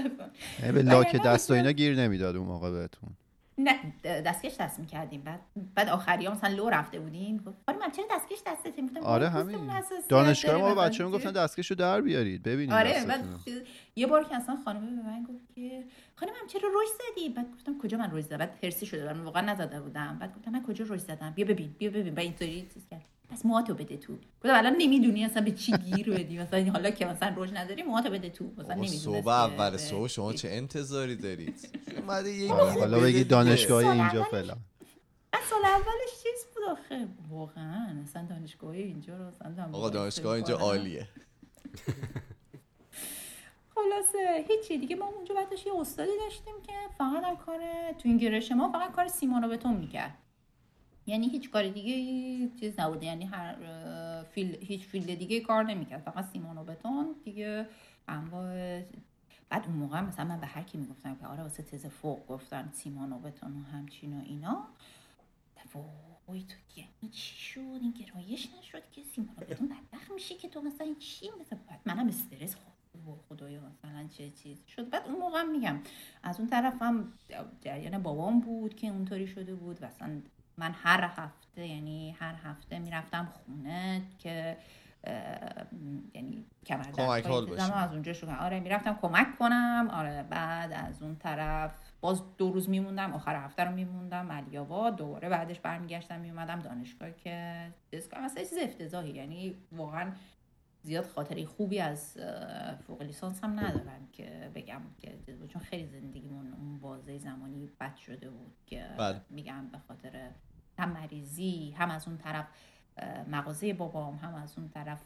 [0.72, 3.11] به لاک وگرنه دست و اینا گیر نمی‌داد اون موقع بهتون.
[3.58, 5.22] نه دستکش دست می‌کردیم.
[5.22, 5.40] بعد
[5.74, 7.36] بعد آخری مثلا لو رفته بودیم.
[7.36, 9.82] گفت آره من چرا دستکش دستت می‌گفتم آره همین.
[10.08, 12.42] دانشگاه ما بچه‌ها می‌گفتن دستکش رو در بیارید.
[12.42, 13.24] ببینید آره بعد.
[13.96, 15.84] یه بار که اصلا خانمه به من گفت که
[16.16, 19.20] خانم هم چرا روش زدی؟ بعد گفتم کجا من روش زدم؟ بعد هرسی شده من
[19.20, 20.18] واقعا نزده بودم.
[20.20, 22.14] بعد گفتم من کجا روش زدم؟ بیا ببین بیا ببین.
[22.14, 23.04] بعد اینطوری چیز کرد.
[23.33, 24.12] پس موهاتو بده تو.
[24.12, 26.38] گفتم الان نمی‌دونی اصلا به چی گیر بدی.
[26.38, 28.45] مثلا حالا که مثلا روش نداری موهاتو بده تو.
[28.59, 33.25] مثلا نمی‌دونی صبح اول صبح شما چه انتظاری دارید؟ اومده یه گیری حالا بگی.
[33.25, 34.59] دانشگاه اینجا فلان.
[35.51, 37.09] سال اولش چیز بود آخه.
[37.31, 40.59] واقعا اصلا دانشگاه اینجا رو اصلا آقا دانشگاه اینجا.
[40.59, 41.09] عالیه.
[43.75, 44.97] خلاصه هیچی دیگه.
[44.97, 47.59] ما اونجا بعدش یه استادی داشتیم که فقط هم کار
[47.99, 50.14] تو این گرایش ما فقط کار سیمان و بتون می‌کرد.
[51.06, 51.94] یعنی هیچ کار دیگه
[52.60, 53.06] چیز نبوده.
[53.06, 53.54] یعنی هر
[54.22, 56.02] فیل هیچ فیلد دیگه کار نمی‌کرد.
[56.02, 57.66] فقط سیمان و بتون دیگه
[58.08, 58.82] انواع
[59.48, 62.70] بعد اون موقع مثلا من به هر کی می‌گفتم که آره واسه تز فوق گفتن
[62.72, 64.68] سیمان و بتون و همچین و اینا.
[66.26, 70.48] وای تو یعنی چی شد؟ این گرایش نشد که سیمان و بتون بدبخت میشه که
[70.48, 72.56] تو مثلا چی؟ مثلا منم استرس
[73.06, 74.90] وای خدایا مثلا چه چیز شد.
[74.90, 75.80] بعد اون موقع میگم
[76.22, 77.12] از اون طرف هم
[77.60, 80.22] جریان بابام بود که اونطوری شده بود و اصلا
[80.58, 84.56] من هر هفته یعنی هر هفته می‌رفتم خونه که
[86.14, 87.26] یعنی کمر کمک.
[87.26, 88.34] از اونجا کردم.
[88.34, 93.64] آره می‌رفتم کمک کنم آره بعد از اون طرف باز دو روز میموندم آخر هفته
[93.64, 99.10] رو میموندم علی آباد دوباره بعدش برمیگشتم میومدم دانشگاه که چیز اصلا یه چیز افتضاحی
[99.10, 100.12] یعنی واقعا
[100.83, 102.18] زیاد خاطره خوبی از
[102.87, 105.18] فوق لیسانس هم ندارم که بگم که.
[105.49, 109.21] چون خیلی زندگیمون اون بازه زمانی بد شده بود که بله.
[109.31, 110.31] میگم به خاطر
[110.79, 112.47] هم مریضی هم از اون طرف
[113.29, 115.05] مغازه بابام هم از اون طرف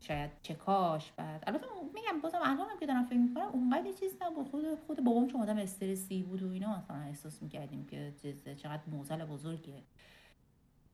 [0.00, 4.48] شاید چکاش بعد البته میگم بازم الان هم که دارم فکر می‌کنم اونقدر چیز نبود
[4.48, 8.12] خود خود بابام چون آدم استرسی بود و اینا مثلا احساس می‌کردیم که
[8.56, 9.82] چقدر موزل بزرگیه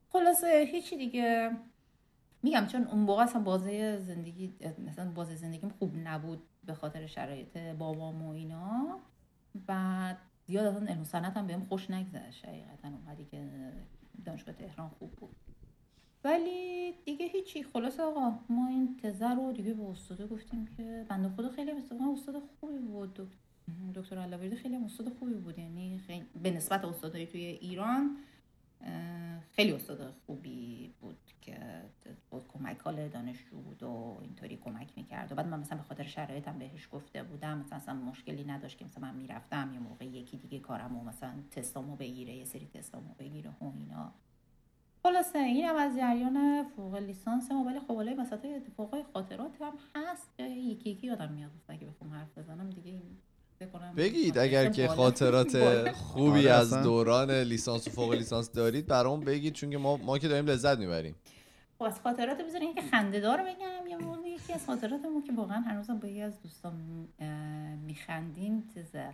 [0.09, 1.51] خلاصه هیچی دیگه
[2.45, 4.55] میگم چون اون موقع اصلا بازه زندگی
[4.87, 8.99] مثلا بازه زندگیم خوب نبود به خاطر شرایط بابام و اینا.
[9.67, 12.45] بعد زیاد اصلا علم و صنعت هم بهم خوش نگذشت.
[12.45, 13.49] حقیقتا اومدی که
[14.25, 15.37] دانشگاه تهران خوب بود.
[16.25, 17.63] ولی دیگه هیچی.
[17.63, 22.13] خلاص آقا ما این تزه رو دیگه به استاده گفتیم که بنده خدا خیلی اتفاقا
[22.13, 23.15] استاد خوبی بود.
[23.19, 25.59] دک- دکتر علاوردی خیلی استاد خوبی بود.
[25.59, 28.17] یعنی خیلی به نسبت استادای توی ایران
[29.57, 31.17] خیلی استاد خوبی بود.
[31.45, 31.59] که
[32.31, 35.33] با کمک حال دانشجو بود و اینطوری کمک می‌کرد.
[35.33, 38.85] و بعد من مثلا به خاطر شرایطم بهش گفته بودم مثلا, مثلا مشکلی نداشت که
[38.85, 43.15] مثلا من می‌رفتم یه موقع یکی دیگه کارم و مثلا تستامو بگیره یه سری تستامو
[43.19, 44.13] بگیره و اینا.
[45.03, 49.73] خلاصه این هم از جریان فوق لیسانس ما ولی خب حالا وسط اتفاقای خاطرات هم
[49.95, 50.41] هست.
[50.41, 53.01] یکی یکی یادم میاد اگه بخوام حرف بزنم دیگه
[53.97, 55.57] بگید اگر که خاطرات.
[56.13, 56.75] خوبی آره، از.
[56.75, 60.79] دوران لیسانس و فوق لیسانس دارید برام بگید چون که ما ما که داریم لذت
[60.79, 61.15] می‌بریم
[61.79, 65.61] خب از خاطرات بذارین که خنده دار بگم یا اون یکی از خاطراتمون که واقعا
[65.61, 66.75] هنوزم با یکی از دوستان
[67.87, 69.09] میخندیم چیزه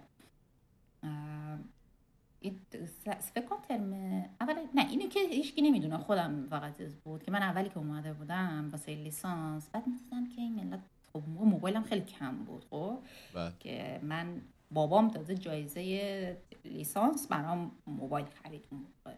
[3.34, 3.92] فکر کنم ترم
[4.40, 8.68] اول نه اینو که هیچکی نمی‌دونه خودم فقط بود که من اولی که اومده بودم
[8.72, 10.80] واسه لیسانس بعد می‌دیدم که این ملت
[11.12, 12.98] خب موقع موبایلم خیلی کم بود خب
[13.34, 13.52] بله.
[13.60, 19.16] که من بابام تازه جایزه لیسانس برام موبایل خرید اون موقع.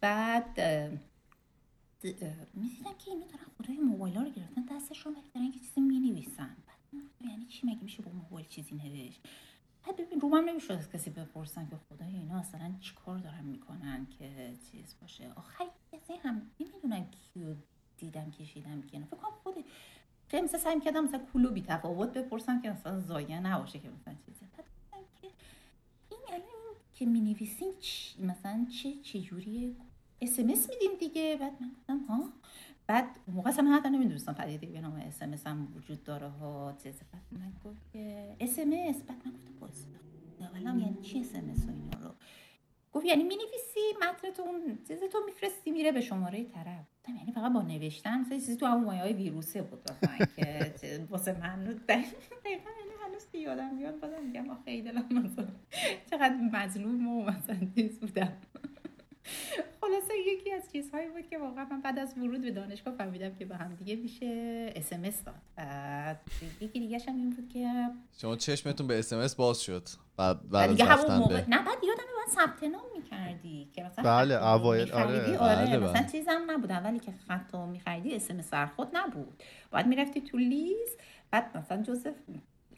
[0.00, 0.60] بعد
[2.54, 7.02] می‌دیدم که اینا دارن خدای موبایل ها رو گرفتن دستشون دارن یه چیزی می‌نویسن؟ بعد
[7.30, 9.20] یعنی چی؟ مگه میشه با موبایل چیزی نوشت؟
[9.86, 14.06] بعد ببین رومم نمی‌شد از کسی بپرسن که خدای اینا اصلا چی کار دارن می‌کنن
[14.18, 15.32] که چیز باشه.
[15.36, 17.54] آخر کسی هم نمی‌دونم کیو
[17.98, 19.54] دیدم کشیدم که فکر کنم خود
[20.30, 24.14] خیلی مثلا سعی کردم مثلا کلو بی تفاوت بپرسم که مثلا زایه نباشه که مثلا
[24.26, 24.46] چیزی.
[25.22, 25.28] که
[26.10, 27.72] این الان که می نویسین
[28.18, 29.72] مثلا چه چجوریه؟
[30.20, 31.36] اسمس میدیم دیگه.
[31.40, 32.28] بعد من گفتم ها
[32.86, 37.22] بعد موقع من حتی نمی‌دونستم پدیده به نام اسمس هم وجود داره ها چیز بعد
[37.42, 39.86] من گفت که اسمس بعد من گفتم باز
[40.40, 42.14] اولا یعنی چی اسمس و اینا رو؟
[42.92, 46.84] گفت یعنی می نویسی متن اون چیز تو میفرستی میره به شماره طرف.
[46.98, 50.26] گفتم یعنی فقط با نوشتن مثلا چیزی تو همون مایه های ویروسه بود مثلا
[50.80, 52.10] که واسه من دقیقا
[52.44, 52.60] یعنی
[53.06, 55.48] هنوز که یادم میاد بازم میگم آخه ای دلم مثلا
[56.10, 58.32] چقدر مظلوم و مثلا چیز بودم.
[59.80, 63.44] خلاصه یکی از چیزهایی بود که واقعا من بعد از ورود به دانشگاه فهمیدم که
[63.44, 64.26] به هم دیگه میشه
[64.76, 66.16] اسمس داد.
[66.60, 67.68] یکی دیگه هم این بود که
[68.20, 71.78] شما چشمتون به اسمس باز شد بعد بعد از دیگه همون موقع به نه بعد
[72.30, 74.92] ثبت نام می‌کردی که مثلا بله، اوایل،.
[74.92, 75.38] آره.
[75.38, 76.06] آره بله، مثلا بله.
[76.12, 80.98] چیزم نبود اولی که خط رو میخریدی اسم سرخود نبود باید می‌رفتی تو لیست
[81.30, 82.10] بعد مثلا جزء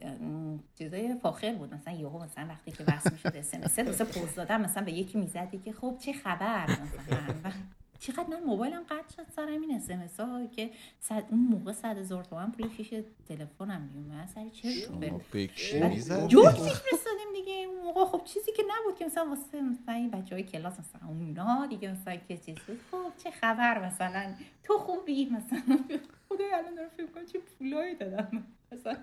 [0.01, 4.05] ام، چیزای فاخر بود مثلا یهو مثلا وقتی که وصل می‌شد اس ام اس واسه
[4.05, 7.53] پوز دادن مثلا به یکی می‌زدی که خب چه خبر مثلا
[8.03, 12.25] چقدر من موبایلم قطع شد سر این اس ها که صد اون موقع صد هزار
[12.25, 12.89] تومن پول فیش
[13.29, 14.69] تلفنم میومد سر چه؟
[16.29, 20.35] جوک میفرستادیم دیگه اون موقع خب چیزی که نبود که مثلا واسه مثلا این بچه
[20.35, 25.25] های کلاس مثلا اونا دیگه مثلا که چیز بود خب چه خبر مثلا تو خوبی
[25.25, 25.79] مثلا
[26.29, 28.45] خدای الان دارم فکر کنم چه پولایی دادم.
[28.73, 28.97] مثلا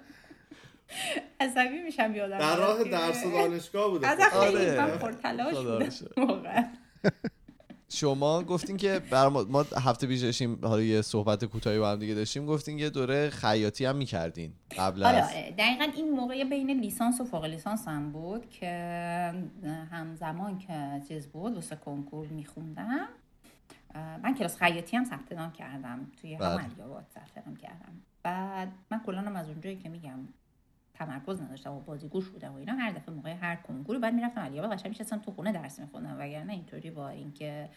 [1.39, 4.23] عصبی میشم یادم در راه درس دانشگاه بوده آره.
[4.23, 6.27] خیلی من پرتلاش بودم.
[6.27, 6.69] واقعا
[7.89, 12.13] شما گفتین که بر ما, هفته پیش داشتیم حالا یه صحبت کوتاهی با هم دیگه
[12.13, 17.21] داشتیم گفتین یه دوره خیاطی هم می‌کردین قبل آره از دقیقا این موقع بین لیسانس
[17.21, 19.33] و فوق لیسانس هم بود که
[19.91, 23.07] همزمان که چیز بود واسه کنکور میخوندم
[24.23, 26.33] من کلاس خیاطی هم ثبت نام کردم توی.
[26.33, 30.19] همون علی‌آباد ثبت نام کردم بعد من کلا هم از اونجایی که میگم
[30.99, 34.73] تمرکز نداشتم و بازیگوش بودم و اینا هر دفعه موقع هر کنکوری بعد می‌رفتم علی‌آباد
[34.73, 36.15] قشنگ میشستم تو خونه درس میخوندم.
[36.19, 37.69] وگرنه اینطوری با اینکه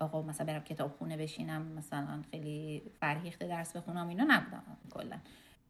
[0.00, 5.16] آقا مثلا برم کتاب خونه بشینم مثلا خیلی فرهیخته درس بخونم اینا نبودم کلا.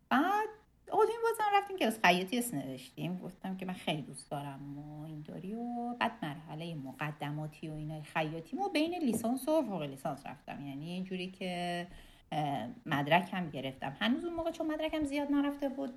[0.09, 0.49] بعد
[0.93, 3.19] آدم بازم رفتیم کلاس خیاطی اسم نوشتیم.
[3.19, 8.57] گفتم که من خیلی دوست دارم و اینطوری و بعد مرحله مقدماتی و اینا خیاطی
[8.57, 10.67] و بین لیسانس و فوق لیسانس رفتم.
[10.67, 11.87] یعنی اینجوری که
[12.87, 13.97] مدرک هم گرفتم.
[14.01, 15.95] هنوز اون موقع چون مدرکم زیاد نرفته بود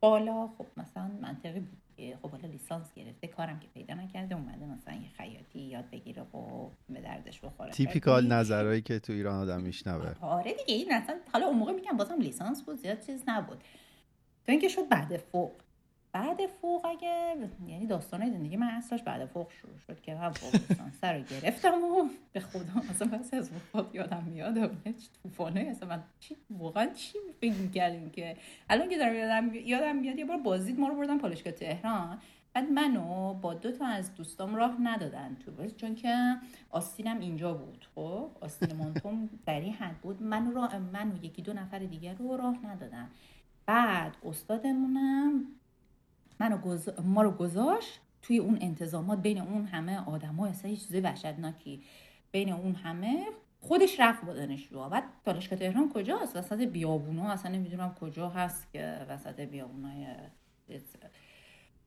[0.00, 4.66] بالا خب مثلا منطقی بود که خب حالا لیسانس گرفته کارم که پیدا نکرده اومده
[4.66, 7.70] مثلا یه خیاطی یاد بگیره و به دردش بخوره.
[7.70, 10.14] تیپیکال نظرهایی که تو ایران آدم میشنوه.
[10.20, 13.58] آره دیگه این اصلا حالا اون موقع میگم بازم لیسانس بود زیاد چیز نبود.
[14.46, 15.50] تو اینکه شد بعد فوق.
[16.12, 17.36] بعد فوق اگه
[17.66, 21.84] یعنی داستانه زندگی من اصلاش بعد فوق شروع شد که من فوق لیسانس رو گرفتم
[21.84, 24.68] و به خدا اصلا بس از وقت یادم میاد و
[25.22, 28.36] طوفانه اصلا من چی واقعا چی فکر می‌کردیم که؟
[28.70, 32.18] الان که دارم یادم یادم میاد یه بار بازدید ما رو بردن پالایشگاه تهران.
[32.52, 36.36] بعد منو با دو تا از دوستام راه ندادن تو بس چون که
[36.70, 40.22] آستینم اینجا بود خب؟ آستین مانتوم در این حد بود.
[40.22, 43.10] من را من و یکی دو نفر دیگر رو راه ندادن.
[43.66, 45.46] بعد استادمونم
[46.40, 46.88] منو گز...
[47.04, 51.82] ما رو گذاشت توی اون انتظامات بین اون همه آدم ها اصلا یه چیز وحشتناکی
[52.32, 53.26] بین اون همه
[53.60, 54.88] خودش رفت با دانشجوها.
[54.88, 57.30] بعد دانشگاه تهران کجاست؟ وسط بیابونا.
[57.32, 60.06] اصلا نمی‌دونم کجا هست که وسط بیابونای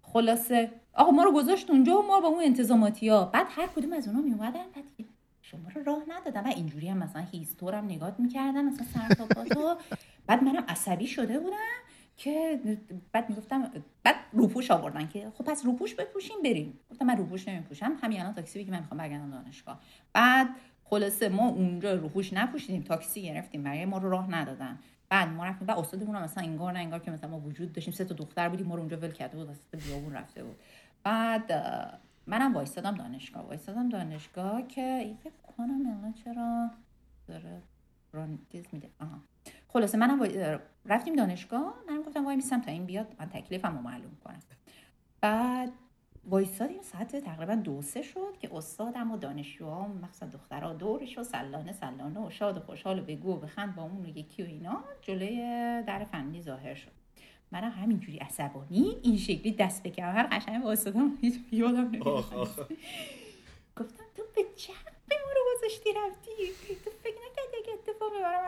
[0.01, 0.71] خلاصه.
[0.93, 4.07] آقا ما رو گذاشت اونجا و ما با اون انتظاماتی ها بعد هر کدوم از
[4.07, 5.07] اونا می اومدن بعد
[5.41, 9.77] شما رو راه ندادم و اینجوری هم مثلا هیستورم نگاه می‌کردن مثلا سر تا.
[10.27, 11.57] بعد منم عصبی شده بودم.
[12.17, 12.59] که
[13.11, 13.71] بعد می‌گفتم
[14.03, 16.79] بعد روپوش آوردن که خب پس روپوش بپوشیم بریم.
[16.91, 19.79] گفتم من روپوش نمیپوشم همین الان تاکسی بگی من می‌خوام برگردم دانشگاه.
[20.13, 20.47] بعد
[20.83, 24.79] خلاصه ما اونجا روپوش نپوشیدیم تاکسی گرفتیم برای ما رو راه ندادن.
[25.09, 27.93] بعد ما رفتیم بعد استادمون هم مثلا انگار نه انگار که مثلا ما وجود داشتیم
[27.93, 30.55] سه تا دختر بودیم ما رو اونجا ول کرده بود وسط بیابون رفته بود.
[31.03, 31.51] بعد
[32.27, 33.45] منم وایستادم دانشگاه.
[33.45, 36.69] وایستادم دانشگاه که فکر کنم الان چرا
[37.27, 37.61] داره
[38.13, 38.39] ران
[38.71, 38.89] میده.
[38.99, 39.21] آها.
[39.73, 40.29] خلاصه منم
[40.85, 44.39] رفتیم دانشگاه منم گفتم وای میسم تا این بیاد من تکلیفم رو معلوم کنم.
[45.21, 45.71] بعد
[46.25, 51.71] وایستادیم ساعت تقریبا دو سه شد که استادم و دانشجوها مخصوصا دخترها دورش و سلانه
[51.71, 54.83] سلانه و شاد و خوشحال و بگو و بخند با اون و یکی و اینا
[55.01, 55.37] جلوی
[55.87, 56.91] در فنی ظاهر شد.
[57.51, 61.91] منم همینجوری عصبانی این شکلی دست به هر قشنگ با استادم هیچ یادم
[63.77, 64.73] گفتم تو به چه
[65.07, 66.31] به ما رو گذاشتی رفتی؟
[66.85, 67.32] تو فکر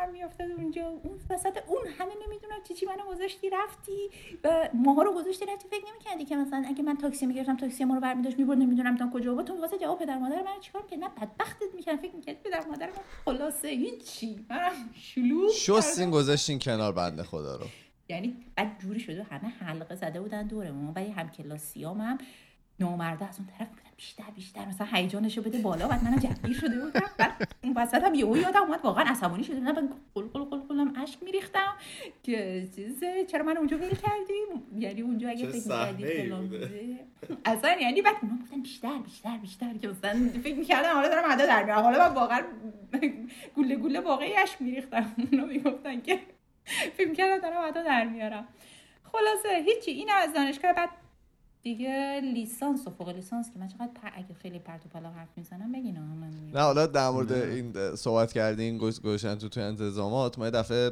[0.05, 0.87] من میافتاد اونجا.
[0.87, 4.09] اون وسط اون همه نمی‌دونم چی چی منو گذاشتی رفتی
[4.43, 7.95] و ماها رو گذاشتی رفتی فکر نمی‌کردی که مثلا اگه من تاکسی می‌گرفتم تاکسی ما
[7.95, 9.45] رو برمیداشت می‌برد نمی‌دونم تا کجا بود.
[9.45, 12.87] تو واسه جواب پدر مادر من چیکار که نه بدبختت می‌کرد فکر می‌کردی پدر مادر
[12.87, 12.93] من
[13.25, 17.65] خلاصه هیچی من شلوغ شستین گذاشتین کنار بنده خدا رو.
[18.09, 20.93] یعنی بعد جوری شده همه حلقه زده بودن دورمون.
[20.95, 22.17] ولی هم کلاسیام هم
[22.79, 23.67] نامرده از اون طرف
[23.97, 24.65] بیشتر بیشتر.
[24.65, 28.61] مثلا هیجانشو بده بالا بعد منم جدگیر شده بودم بعد اون وسط هم یهو یادم
[28.61, 28.79] اومد.
[28.83, 29.73] واقعا عصبانی شده بودم.
[29.73, 31.73] بعد قل قل قل قلم اشک میریختم.
[32.23, 36.99] که چیز چرا من اونجا ول کردیم؟ یعنی اونجا اگه فکر می‌کردی بوده.
[37.45, 39.73] اصلا یعنی بعد اونا گفتن بیشتر بیشتر بیشتر.
[39.81, 42.41] که مثلا فکر می‌کردم حالا دارم ادا در میارم حالا من واقعا
[43.55, 45.15] گوله گوله واقعی اشک میریختم.
[45.31, 46.19] اونا می‌گفتن که
[46.97, 48.47] فکر می‌کردم دارم ادا در میارم
[49.11, 49.91] خلاصه هیچی.
[49.91, 50.89] این از دانشگاه بعد
[51.65, 54.09] دیگه لیسانس و فوق لیسانس که من چقدر پر...
[54.13, 58.33] اگه خیلی پرت و پلا حرف می‌زنم بگین من نه حالا در مورد این صحبت
[58.33, 60.91] کردین گوش گوشن تو تو انتظامات ما دفعه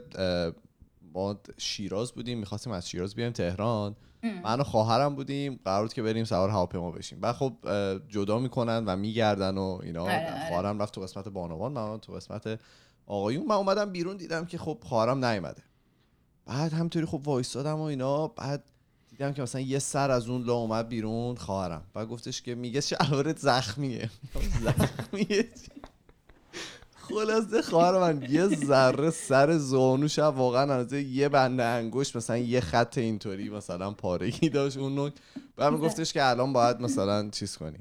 [1.13, 3.95] ما شیراز بودیم می‌خواستیم از شیراز بیایم تهران.
[4.43, 7.19] من و خواهرم بودیم قرار بود که بریم سوار هواپیما بشیم.
[7.19, 7.53] بعد خب
[8.09, 10.03] جدا می‌کنن و میگردن و اینا.
[10.47, 12.59] خواهرم رفت تو قسمت بانوان من تو قسمت
[13.05, 13.45] آقایون.
[13.45, 15.61] من اومدم بیرون دیدم که خب خواهرم نیومده.
[16.45, 18.27] بعد همطوری خب وایستادم و اینا.
[18.27, 18.63] بعد
[19.17, 21.83] دیدم که مثلا یه سر از اون لا اومد بیرون خواهرم.
[21.93, 24.09] بعد گفتش که میگه شلوارت زخمیه.
[24.65, 25.49] زخمیه
[26.95, 32.97] خلاصه خواهر من یه ذره سر زانوش واقعا از یه بنده انگشت مثلا یه خط
[32.97, 35.11] اینطوری مثلا پارگی داشت اون
[35.55, 37.79] بعد گفتش که الان باید مثلا چیز کنی.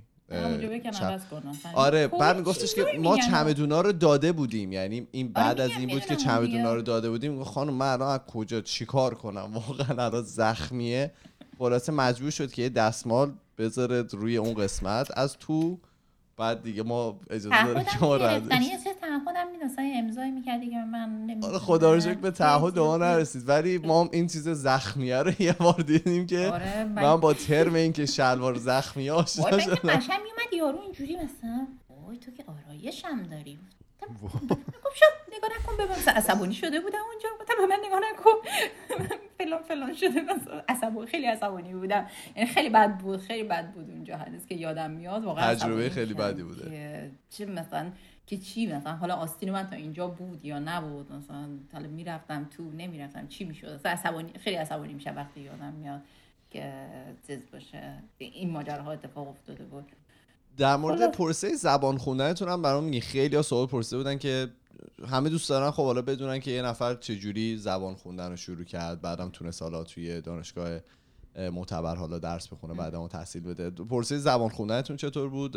[1.74, 4.72] آره بعد میگفتش که ما چمدونا رو داده بودیم.
[4.72, 7.44] یعنی این بعد از این بود که چمدونا رو داده بودیم.
[7.44, 11.12] خانم من الان از کجا؟ چیکار کنم؟ واقعا الان زخمیه.
[11.58, 15.18] خلاصه مجبور شد که یه دستمال بذاره روی اون قسمت.
[15.18, 15.78] از تو
[16.36, 20.76] بعد دیگه ما اجازه داره که ما رد یه چه تعهدم می‌دونستن امضای می‌کردی که
[20.76, 23.48] من آره خدا رو شکر به تعهد ما نرسید.
[23.48, 27.92] ولی ما این چیز زخمیه رو یه بار دیدیم که آره من با ترم این
[27.92, 29.74] که شلوار زخمی آشنا شدم.
[29.74, 31.66] قشنگ میومد یارو اینجوری مثلا
[32.06, 33.58] وای تو که آرایشم داری.
[34.82, 37.28] خب شد نگاه نکن ببین عصبانی شده بودم اونجا.
[37.40, 38.30] گفتم به من نگاه نکن.
[39.38, 40.22] فلان فلان شده.
[40.68, 42.06] عصبانی خیلی عصبانی بودم.
[42.36, 44.16] یعنی خیلی بد بود خیلی بد بود اونجا.
[44.16, 47.10] هنوز که یادم میاد واقعا تجربه خیلی بدی بوده.
[47.30, 47.92] چه مثلا
[48.26, 52.62] که چی مثلا؟ حالا آستین من تا اینجا بود یا نبود؟ مثلا حالا می‌رفتم تو
[52.62, 53.28] نمی‌رفتم.
[53.28, 56.00] چی می‌شد؟ عصبانی خیلی عصبانی میشه وقتی یادم میاد
[56.50, 56.72] که
[57.26, 58.02] چیز باشه.
[58.18, 59.92] این ماجراها اتفاق افتاده بود.
[60.56, 64.48] در مورد پرسه زبان خوندنتون هم برام میگی خیلی ها سوال پرسه بودن که
[65.08, 65.70] همه دوست دارن.
[65.70, 69.00] خب حالا بدونن که یه نفر چجوری زبان خوندن رو شروع کرد.
[69.00, 70.78] بعدم تونست حالا توی دانشگاه
[71.52, 73.70] معتبر حالا درس بخونه بعدم تحصیل بده.
[73.70, 75.56] پرسه زبان خوندنتون چطور بود؟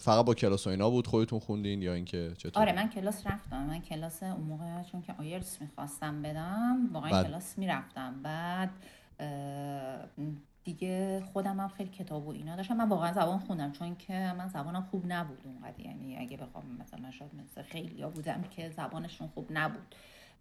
[0.00, 3.66] فقط با کلاس و اینا بود خودتون خوندین یا اینکه چطور آره من کلاس رفتم.
[3.66, 7.26] من کلاس اون موقع چون که آیلتس می‌خواستم بدم واقعا بعد.
[7.26, 8.14] کلاس می‌رفتم.
[8.22, 8.70] بعد
[10.64, 12.76] دیگه خودم هم خیلی کتاب و اینا داشتم.
[12.76, 15.80] من واقعا زبان خوندم چون که من زبانم خوب نبود اونقدر.
[15.80, 19.94] یعنی اگه بخوام مثلا شاید مثل خیلی ها بودم که زبانشون خوب نبود.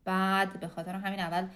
[0.06, 1.48] بعد به خاطر همین اول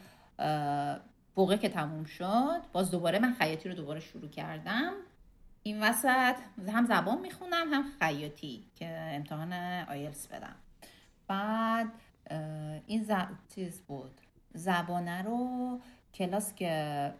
[1.35, 4.93] فوقه که تموم شد باز دوباره من خیاطی رو دوباره شروع کردم.
[5.63, 6.35] این وسط
[6.67, 9.53] هم زبان می‌خونم هم خیاطی که امتحان
[9.89, 10.55] آیلس بدم.
[11.27, 11.87] بعد
[12.87, 13.11] این ز...
[13.55, 14.21] چیز بود.
[14.53, 15.79] زبانه رو
[16.13, 17.13] کلاس که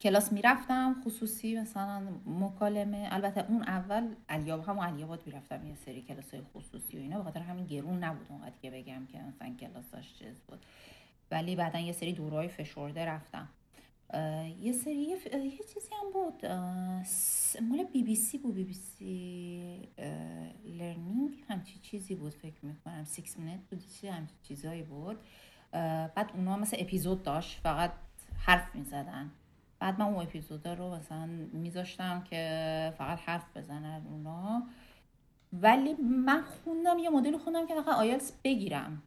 [0.00, 6.34] کلاس می‌رفتم خصوصی مثلا مکالمه البته اون اول علیاب هم علیاباد می‌رفتم یه سری کلاس
[6.34, 10.14] های خصوصی و اینا به خاطر همین گرون نبود اونقدر که بگم که مثلا کلاساش
[10.18, 10.58] چیز بود.
[11.30, 13.48] ولی بعدا یه سری دوره‌های فشرده رفتم.
[14.60, 15.18] یه سری یه,
[15.74, 16.46] چیزی هم بود.
[17.62, 19.88] مال بی بی سی بود بی بی سی
[20.64, 21.44] لرنینگ.
[21.48, 23.04] همچی چیزی بود فکر می‌کنم.
[23.04, 25.18] Six Minute بود همچی چیزایی بود.
[25.72, 27.92] بعد اونا مثل اپیزود داشت فقط
[28.38, 29.30] حرف می‌زدن.
[29.80, 34.62] بعد من اون اپیزودا رو مثلا میذاشتم که فقط حرف بزنن اونا.
[35.52, 39.02] ولی من خوندم یه مدل خوندم که فقط آیلتس بگیرم.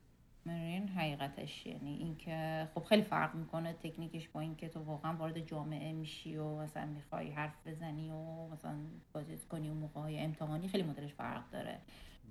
[0.46, 5.94] این حقیقتش یعنی اینکه خب خیلی فرق می‌کنه تکنیکش با اینکه تو واقعا وارد جامعه
[5.94, 8.76] میشی و مثلا می‌خوای حرف بزنی و مثلا
[9.14, 11.78] بازی کنی و موقع های امتحانی خیلی مدلش فرق داره.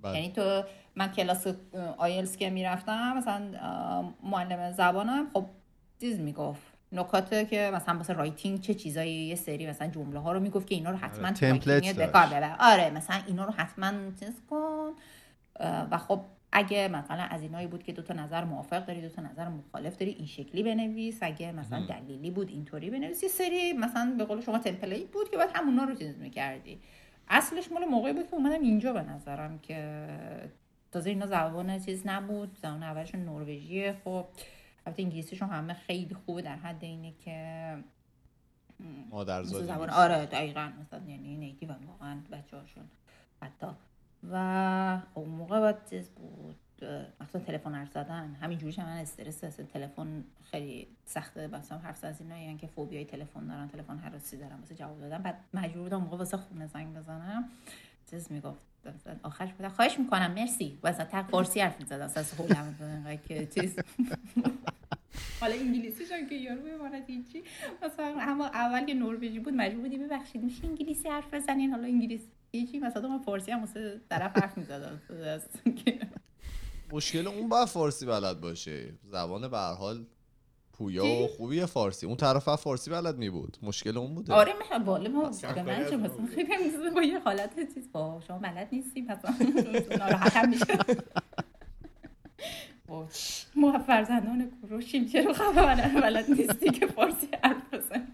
[0.01, 0.15] بله.
[0.15, 0.63] یعنی تو
[0.95, 1.47] من کلاس
[1.97, 3.41] آیلتس که می‌رفتم مثلا
[4.23, 5.45] معلم زبانم خب
[6.01, 6.72] چیز می‌گفت.
[6.93, 10.75] نکات که مثلا واسه writing چه چیزایی یه سری مثلا جمله ها رو می‌گفت که
[10.75, 11.95] اینا رو حتما آره، template.
[11.95, 12.55] به کار ببر.
[12.59, 14.91] آره مثلا اینا رو حتما چیز کن.
[15.91, 16.21] و خب
[16.51, 19.97] اگه مثلا از اینایی بود که دو تا نظر موافق داری دو تا نظر مخالف
[19.97, 21.17] داری این شکلی بنویس.
[21.21, 23.23] اگه مثلا دلیلی بود اینطوری بنویس.
[23.23, 26.79] یه سری مثلا به قول شما template بود که باید همونا رو چیز می‌کردی.
[27.29, 30.07] اصلش مال موقعی بود که اومدم اینجا به نظرم که
[30.91, 32.57] تازه اینا زبان چیز نبود.
[32.61, 33.95] زبان اولشون نروژیه.
[34.03, 34.25] خب
[34.85, 37.77] البته انگلیسیشون همه خیلی خوبه در حد اینه که
[39.09, 39.89] مادرزادی زبان.
[39.89, 40.71] آره دقیقا.
[40.81, 42.83] مثلا یعنی نیتیو هم واقعا بچه هاشون
[43.41, 43.67] حتی.
[44.31, 46.55] و اون موقع باید چیز بود
[47.21, 48.35] مثلا تلفن حرف زدن.
[48.41, 51.47] همین جوریش هم من استرس اصلا تلفن خیلی سخته.
[51.47, 53.67] مثلا حرف زدن از اینایی که فوبیای تلفن دارن.
[53.67, 54.59] تلفن حراسی دارن.
[54.59, 55.17] واسه جواب دادن.
[55.17, 57.49] بعد مجبور بودم موقع واسه خونه زنگ بزنم.
[58.09, 58.72] چیز می‌گفت.
[59.23, 60.31] آخرش بودم خواهش می‌کنم.
[60.31, 60.79] مرسی.
[60.83, 63.75] واسه تق فارسی حرف از حولم انقدر که چیز.
[65.41, 67.43] حالا انگلیسیش هم که یارو بماند هیچی
[67.83, 70.43] مثلا اما اول که نروژی بود مجبور بودی ببخشید.
[70.43, 72.79] میشه انگلیسی حرف بزنین؟ حالا انگلیسی هیچی.
[72.79, 75.01] مثلا من فارسی هم واسه طرف حرف می‌زدم.
[76.91, 78.93] مشکل اون باید فارسی بلد باشه.
[79.03, 80.05] زبان به هر حال
[80.73, 82.05] پویا و خوبی فارسی.
[82.05, 83.57] اون طرف فارسی بلد می بود.
[83.61, 84.33] مشکل اون بوده.
[84.33, 87.91] آره میشه بالا ما من مثلا خیلی هم با یه حالت چیز.
[87.91, 89.35] با شما بلد نیستیم مثلا
[89.97, 90.65] ناراحت هم میشه
[93.55, 98.07] ما فرزندان کوروشیم چرا خبر بلد, نیستی که فارسی حرف بزن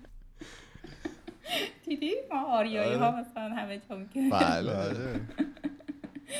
[1.86, 4.72] دیدی؟ ما آریایی ها مثلا همه جا که بله.
[4.72, 5.22] آره.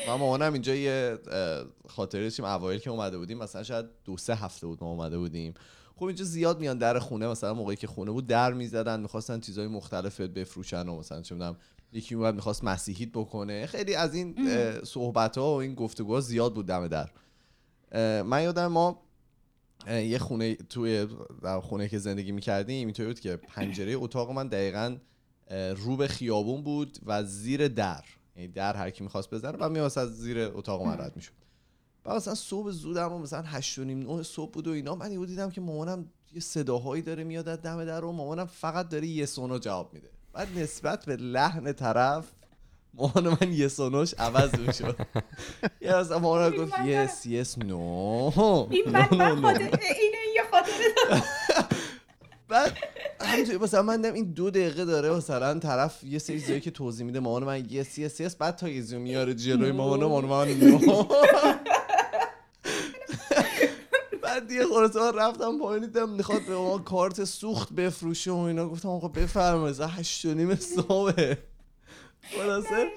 [0.08, 1.18] من مامانم اینجا یه
[1.88, 2.44] خاطره داشتیم.
[2.44, 5.54] اوایل که اومده بودیم مثلا شاید دو سه هفته بود ما اومده بودیم.
[6.00, 9.66] خب اینجا زیاد میان در خونه مثلا موقعی که خونه بود در می‌زدن می‌خواستن چیزای
[9.66, 11.56] مختلف بفروشن و مثلا چه می‌دونم
[11.92, 13.66] یکی اومد می‌خواست مسیحیت بکنه.
[13.66, 14.36] خیلی از این
[14.84, 17.10] صحبت ها و این گفتگوها زیاد بود دم در.
[18.22, 19.02] من یادم ما
[19.86, 21.06] یه خونه توی
[21.42, 24.96] در خونه که زندگی می‌کردیم اینطوری بود که پنجره اتاق من دقیقا
[25.76, 28.04] رو به خیابون بود و زیر در.
[28.36, 31.39] یعنی در هر کی می‌خواست بزنه و میواست از زیر اتاق من رد می‌شد.
[32.10, 34.94] بعد مثلا صبح زودم و مثلا هشت و نیم نه صبح بود و اینا.
[34.94, 38.88] من یهو دیدم که مامانم یه صداهایی داره میاد از دم در و مامانم فقط
[38.88, 40.08] داره یه سونا جواب میده.
[40.32, 42.24] بعد نسبت به لحن طرف
[42.94, 44.96] مامان من یه سونوش عوض می‌شد.
[45.80, 48.30] یه مثلا مامانم گفت یس یس نو
[48.70, 51.22] این من من خاطر اینه یه خاطره
[52.48, 52.76] بعد
[53.20, 57.20] همینطوری مثلا من این دو دقیقه داره مثلا طرف یه سری چیزایی که توضیح میده.
[57.20, 60.68] مامان من یس یس یس بعد تا یه میاره جلوی مامان مامان من.
[60.68, 60.78] نو
[64.40, 68.68] بعد دیگه خلاص من رفتم پایین دیدم می‌خواد به ما کارت سوخت بفروشه و اینا.
[68.68, 71.34] گفتم آقا بفرمایید مثلا هشت و نیم صبح
[72.36, 72.90] خلاصه؟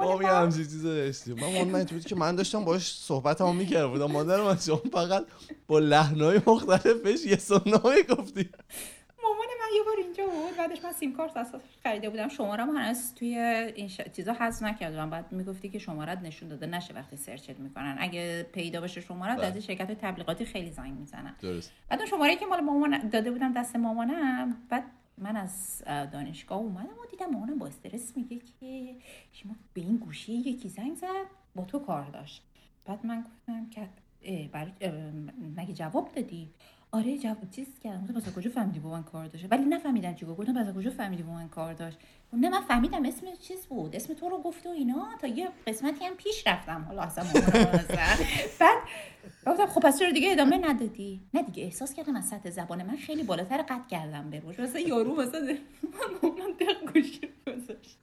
[0.00, 1.34] ما یه همچین چیز داشتیم.
[1.34, 3.90] من اینطوری بود که من داشتم باش صحبت هم می‌کردم.
[3.90, 5.26] بودم مادر من شما فقط
[5.68, 8.50] با لحنای مختلف بهش یه سنایی گفتی.
[9.76, 12.28] یه بار اینجا بود بعدش من سیم کارت اساس خریده بودم.
[12.28, 14.00] شماره هم هنوز توی این ش...
[14.00, 17.96] چیزا حذف نکردم بعد می‌گفتی که شمارت نشون داده نشه وقتی سرچت می‌کنن.
[17.98, 19.46] اگه پیدا بشه شمارت بله.
[19.46, 21.34] از شرکت تبلیغاتی خیلی زنگ می‌زنن.
[21.42, 21.72] درست.
[21.88, 24.84] بعد اون شماره که مال مامان داده بودم دست مامانم بعد
[25.18, 28.96] من از اه، دانشگاه اومدم و دیدم مامانم با استرس میگه که
[29.32, 32.42] شما به این گوشی یکی زنگ زد با تو کار داشت.
[32.86, 33.88] بعد من گفتم که
[34.52, 34.72] برای
[35.56, 36.50] مگه جواب دادی؟
[36.92, 40.40] آره جواب چیز کردم گفتم کجا فهمیدی با من کار داشت؟ ولی نفهمیدم چی گفت.
[40.40, 41.98] گفتم مثلا کجا فهمیدی با من کار داشت؟
[42.32, 43.96] نه من فهمیدم اسم چیز بود.
[43.96, 45.08] اسم تو رو گفت و اینا.
[45.20, 46.84] تا یه قسمتی هم پیش رفتم.
[46.88, 47.24] حالا اصلا.
[48.60, 48.78] بعد
[49.46, 52.96] گفتم خب پس چرا دیگه ادامه ندادی؟ نه دیگه احساس کردم از سطح زبان من
[52.96, 54.60] خیلی بالاتر قد کردم به روش.
[54.60, 55.40] مثلا یارو مثلا
[56.22, 57.98] من دق گوشی گذاشت.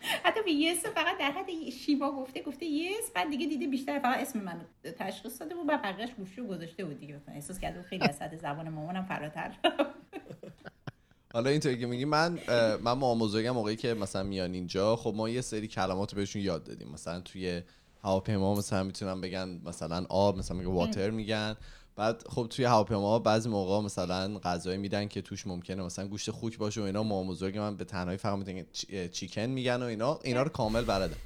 [0.24, 3.98] حتی به یس فقط در حد یه شیما گفته گفته یس بعد دیگه دیده بیشتر
[3.98, 4.62] فقط اسم منو
[4.98, 7.20] تشخیص داده بود بعد بقیه‌اش گوشی رو گذاشته بود دیگه.
[7.28, 9.56] احساس کردم خیلی از سطح زبان مامانم فراتر.
[11.34, 12.38] حالا اینطوری که میگی من
[12.82, 16.64] من مامان بزرگم موقعی که مثلا میان اینجا خب ما یه سری کلمات بهشون یاد
[16.64, 16.88] دادیم.
[16.88, 17.62] مثلا توی
[18.02, 21.56] هواپیما مثلا می‌تونن بگن مثلا آب مثلا میگه واتر میگن.
[21.96, 26.58] بعد خب توی هواپیما بعضی موقع مثلا غذایی میدن که توش ممکنه مثلا گوشت خوک
[26.58, 28.66] باشه و اینا مامان بزرگ من به تنهایی فقط میگن
[29.08, 30.18] چیکن میگن و اینا.
[30.24, 31.16] اینا رو کامل بلدن.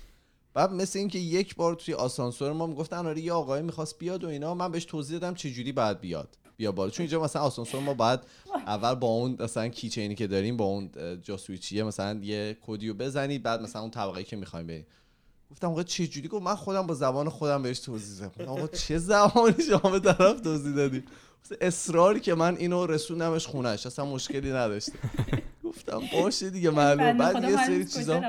[0.54, 4.28] بعد مثل اینکه یک بار توی آسانسور ما می‌گفتن آره یه آقای می‌خواست بیاد و
[4.28, 4.54] اینا.
[4.54, 6.90] من بهش توضیح دادم چه جوری باید بیاد بیا بالا.
[6.90, 8.20] چون اینجا مثلا آسانسور ما باید
[8.66, 10.90] اول با اون مثلا کیچینی که داریم با اون
[11.22, 14.86] جاسویچیه مثلا یه کدیو بزنید بعد مثلا اون طبقه که می‌خوایم بریم.
[15.50, 18.50] گفتم آقا چه جوری؟ گفت من خودم با زبان خودم بهش توضیح دادم.
[18.50, 21.02] آقا چه زبانی شما به طرف توضیح دادی؟
[21.60, 24.92] اصراری که من اینو رسوندمش خونش اصلا مشکلی نداشته.
[25.64, 28.22] گفتم باشه دیگه معلومه بنده بعد یه سری چیزا؟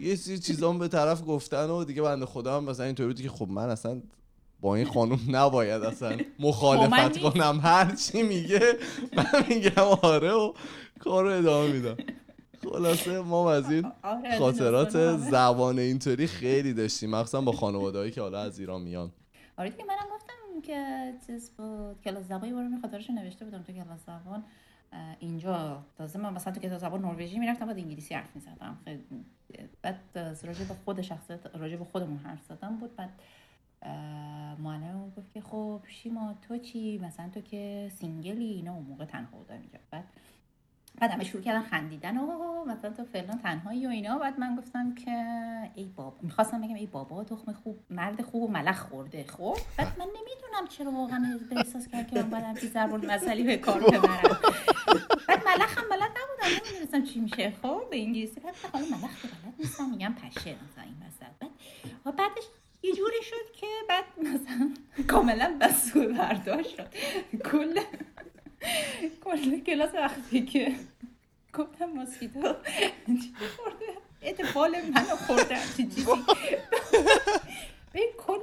[0.00, 3.28] یه سری چیزام به طرف گفتن و دیگه بنده خدا هم مثلا اینطوری بود که
[3.28, 4.02] خب من اصلا
[4.60, 7.18] با این خانم نباید اصلا من مخالفت.
[7.18, 7.60] کنم.
[7.62, 8.60] هر چی میگه
[9.16, 10.52] من میگم آره و
[11.00, 11.96] کار رو ادامه میدم.
[12.72, 18.40] خلاصه ما از این آره، خاطرات زبان اینطوری خیلی داشتیم مخصوصا با خانوادهایی که حالا
[18.40, 19.12] از ایران میان.
[19.58, 23.72] آره دیگه منم گفتم که چیز بود کلاس زبان بارو می خاطرش نوشته بودم تو
[23.72, 24.44] کلاس زبان.
[25.18, 28.78] اینجا تازه من مثلا تو کلاس زبان نروژی می‌رفتم بعد انگلیسی حرف می‌زدم.
[29.82, 30.00] بعد
[30.44, 32.96] راجع به خود شخصیت راجع به خودمون حرف زدم بود.
[32.96, 33.10] بعد
[34.58, 39.04] معلممون گفت که خب شیما تو چی؟ مثلا تو که single ی اینا اون موقع
[39.04, 39.78] تنها بودم اینجا.
[39.90, 40.04] بعد
[40.98, 42.16] بعد همه شروع کردن خندیدن.
[42.16, 44.18] و مثلا تو فلان تنهایی و اینا.
[44.18, 45.12] بعد من گفتم که
[45.74, 49.24] ای بابا می‌خواستم بگم ای بابا تخم خوب مرد خوب و ملخ خورده.
[49.24, 53.42] خب؟ بعد من نمی‌دونم چرا واقعا به احساس کرد که من باید همچین ضرب المثلی
[53.42, 54.38] به کار ببرم.
[55.28, 57.52] بعد ملخ هم بلد نبودم نمی‌دونستم چی میشه.
[57.62, 61.32] خب؟ به انگلیسی بعد حالا ملخ که بلد نیستم میگم پشه مثلا این وسط.
[61.40, 61.50] بعد
[62.06, 62.44] و بعدش
[62.82, 64.70] یه جوری شد که بعد مثلا
[65.08, 66.88] کاملا بس برداشت شد.
[67.50, 67.80] کل
[69.24, 70.72] کل کلاس وقتی که
[71.54, 72.40] گفتم ماسکیتو
[73.06, 73.84] چی خورده
[74.22, 76.06] اتفال منو خورده همچین چیزی.
[77.92, 78.40] به کل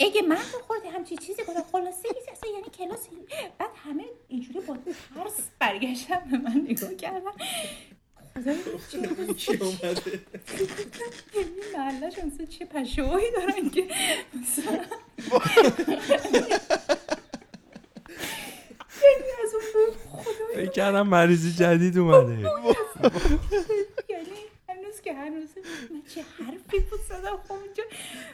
[0.00, 1.62] اگه من رو خورده همچین چیزی گفتم.
[1.72, 3.08] خلاصه نیست اصلا یعنی کلاس
[3.58, 4.76] بعد همه اینجوری با
[5.14, 10.20] ترس برگشتن به من نگاه چی بود؟ کی اومده؟
[11.34, 13.88] این محلش مثلا چه پشوهایی دارن که
[19.02, 19.94] یعنی از اون
[20.54, 22.32] فکر کردم مریضی جدید اومده.
[24.08, 24.38] یعنی
[24.68, 25.48] هنوز که هنوز
[25.90, 27.82] من چه حرفی بود زدم خب اینجا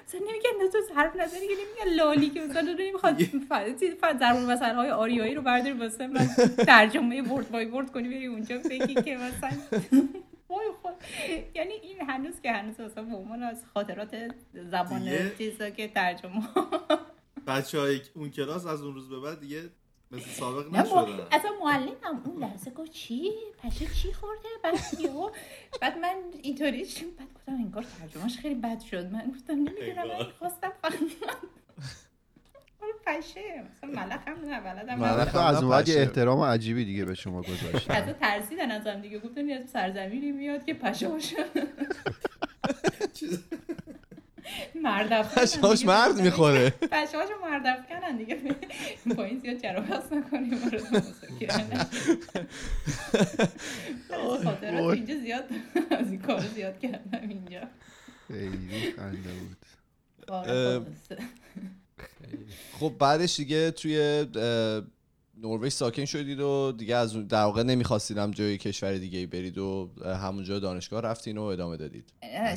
[0.06, 5.34] مثلا نمیگن تو حرف نزنی که نمیگن لالی که مثلا نمی‌خواد ضرب مثلا های آریایی
[5.34, 6.26] رو برداری واسه من.
[6.66, 9.50] ترجمه ورد بای ورد کنی بری اونجا بگی که مثلا
[10.48, 10.92] وای خود
[11.54, 14.34] یعنی این هنوز که هنوز مثلا به عنوان از خاطرات
[14.70, 16.42] زبان؟ چیزا که ترجمه
[17.46, 19.62] بچه های اون کلاس از اون روز به بعد دیگه
[20.16, 21.26] مثل سابق نه نشدن.
[21.32, 23.30] اصلا معلمم اون لحظه گفت چی؟
[23.62, 25.30] پشه چی خورده؟ بعد یهو
[25.80, 29.12] بعد من اینطوری شدم بعد گفتم انگار ترجمهش خیلی بد شد.
[29.12, 30.24] من گفتم نمی‌دونم من.
[30.38, 30.92] خواستم فقط
[33.06, 33.64] پشه.
[33.84, 36.00] مثلا ملخ هم نه بلدم ملخ از اون یه پشه.
[36.00, 37.90] احترام عجیبی دیگه به شما گذاشت.
[37.90, 39.18] از ترسیدن ازم دیگه.
[39.18, 41.08] گفتن از سرزمینی میاد که پشه
[43.14, 43.44] چیز-
[44.74, 48.38] مرد پشهاش مرد می‌خوره پشه هاشو مرد افکنن دیگه
[49.16, 50.54] با این زیاد و بحث نکنیم.
[54.10, 54.94] از خاطرات.
[54.94, 55.44] اینجا زیاد
[55.90, 57.60] از این کار زیاد کردم اینجا
[58.28, 59.56] خیلی خنده بود
[60.28, 60.80] آره،.
[62.80, 64.26] خب بعدش دیگه توی
[65.42, 69.90] نروژ ساکن شدید و دیگه از در واقع نمیخواستیدم جای کشور دیگه ای برید و
[70.04, 72.12] همونجا دانشگاه رفتین و ادامه دادید.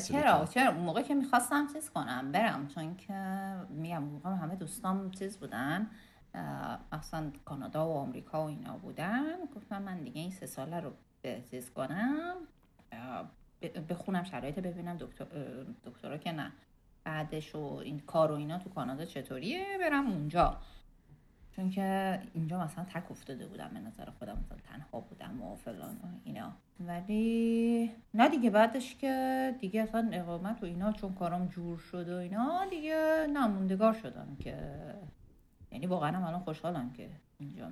[0.08, 3.14] چرا؟ چرا؟ اون موقع که می‌خواستم چیز کنم برم چون که
[3.70, 5.90] میگم موقع همه دوستام چیز بودن
[6.92, 9.24] اصلا کانادا و آمریکا و اینا بودن.
[9.56, 10.90] گفتم من دیگه این سه ساله رو
[11.22, 12.34] به چیز کنم
[13.88, 15.26] بخونم شرایط ببینم دکتر
[15.84, 16.52] دکترا که نه.
[17.04, 20.56] بعدش و این کار و اینا تو کانادا چطوریه؟ برم اونجا.
[21.58, 25.94] چون که اینجا مثلا تک افتاده بودم به نظر خودم مثلا تنها بودم و فلان
[25.94, 26.52] و اینا.
[26.80, 32.16] ولی نه دیگه بعدش که دیگه اصلا اقامت و اینا چون کارم جور شد و
[32.16, 34.56] اینا دیگه نموندگار شدم که
[35.72, 37.70] یعنی واقعا الان خوشحالم که اینجا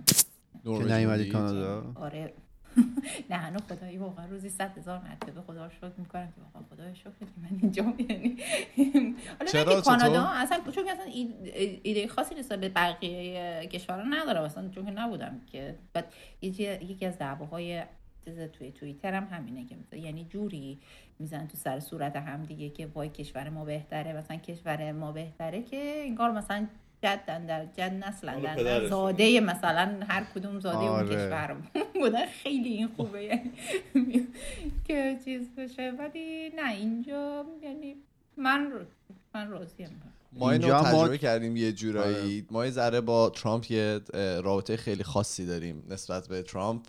[0.64, 2.34] که نیومدی؟ کانادا؟ آره.
[3.30, 6.94] نه هنو خدایی واقعا روزی صد هزار مرتبه خدا رو شکر می‌کنم که واقعا خدا
[6.94, 8.36] شکر که من اینجا یعنی
[9.38, 14.68] حالا؟ نه کانادا؟ اصلا چون اصلا ای- ایده خاصی نسبت به بقیه کشورها ندارم اصلا
[14.68, 16.12] چون که نبودم که بعد
[16.42, 17.82] یکی از دعواهای
[18.24, 20.78] چیز توی توییتر هم همینه که مثلا یعنی جوری
[21.18, 25.62] می‌زنن تو سر صورت هم دیگه که وای کشور ما بهتره مثلا کشور ما بهتره
[25.62, 26.66] که انگار مثلا
[27.06, 28.88] جدن در جد نسلن حالا در پدرشون.
[28.90, 31.08] زاده مثلا هر کدوم زاده اون آره.
[31.16, 31.56] کشور
[31.94, 33.52] بودن خیلی این خوبه یعنی
[34.86, 35.92] که چیز بشه.
[35.98, 37.96] ولی نه اینجا یعنی
[38.36, 38.72] من
[39.34, 40.02] من راضیم
[40.32, 42.46] ما اینو اینجا ما- تجربه کردیم یه جورایی.
[42.50, 44.00] ما یه ذره با ترامپ یه
[44.42, 46.82] رابطه خیلی خاصی داریم نسبت به ترامپ.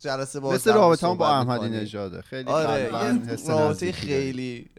[0.00, 1.68] جلسه با مثل رابطه هم با احمدی.
[1.68, 2.90] نژاده خیلی آره
[3.48, 3.92] رابطه.
[3.92, 4.70] خیلی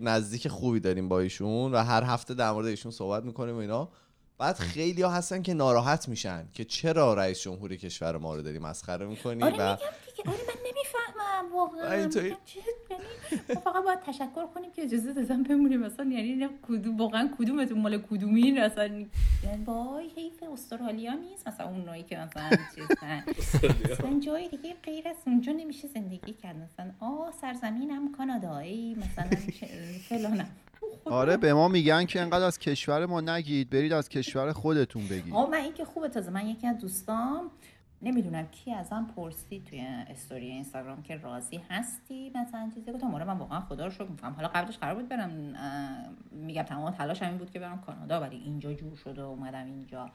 [0.00, 3.88] نزدیک خوبی داریم با ایشون و هر هفته در مورد ایشون صحبت می‌کنیم و اینا
[4.38, 8.58] بعد خیلی ها هستن که ناراحت میشن که چرا رئیس جمهوری کشور ما رو داری
[8.58, 9.78] مسخره می‌کنی آره و آره
[10.26, 11.52] من نمی‌فهمم.
[11.54, 11.96] واقعا.
[11.96, 12.36] یعنی؟
[13.64, 15.80] فقط باید تشکر کنیم که اجازه دادن بمونیم.
[15.80, 21.48] مثلا یعنی نه کدوم واقعا کدومتون مال کدومین؟ اصلا یعنی وای حیف استرالیا نیست.
[21.48, 23.22] مثلا اونایی که مثلا چیزن
[23.90, 26.56] مثلا جای دیگه غیر از اونجا نمیشه زندگی کرد.
[26.56, 29.30] مثلا آه سرزمینم کانادایی مثلا
[29.60, 29.68] چه-
[30.08, 30.48] فلانم.
[31.04, 35.34] آره به ما میگن که انقدر از کشور ما نگید برید از کشور خودتون بگید.
[35.34, 37.50] آه من این که خوبه تازه من یکی از دوستام
[38.02, 43.38] نمی‌دونم کی ازم پرسید توی استوری اینستاگرام که راضی هستی؟ مثلا چیزی گفتم آره من
[43.38, 44.32] واقعا خدا رو شکر می‌کنم.
[44.32, 45.30] حالا قبلش قرار بود برم
[46.30, 50.10] میگم تمام تلاش این بود که برم کانادا ولی اینجا جور شده و اومدم اینجا.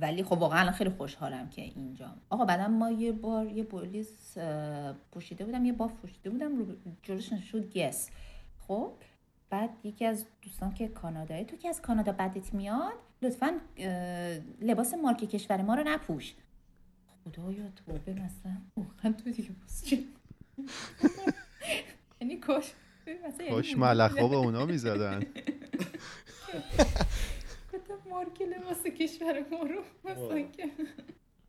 [0.00, 4.92] ولی خب واقعا خیلی خوشحالم که اینجا آقا بعدا ما یه بار یه پلیس اه،
[5.12, 6.66] پوشیده بودم یه باف پوشیده بودم رو
[7.02, 8.10] جلوش بود گس.
[8.68, 8.92] خب
[9.50, 13.60] بعد یکی از دوستان که کانادایی تو که از کانادا بدت میاد لطفا
[14.60, 16.34] لباس مارک کشور ما رو نپوش.
[17.24, 18.56] خدایا توبه مثلا.
[18.76, 19.50] واقعا تو دیگه؟
[22.20, 22.72] یعنی کاش
[23.50, 25.22] خوش ملخا به اونا می‌زدن.
[28.06, 29.82] گفتم مارک لباس کشور ما رو.
[30.04, 30.70] مثلا که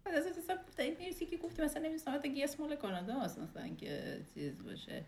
[0.05, 3.39] بعد از اصلا گفتم این مرسی که گفتی مثلا نمیستم حتی گیس مال کانادا هست
[3.39, 5.05] مثلا که چیز باشه.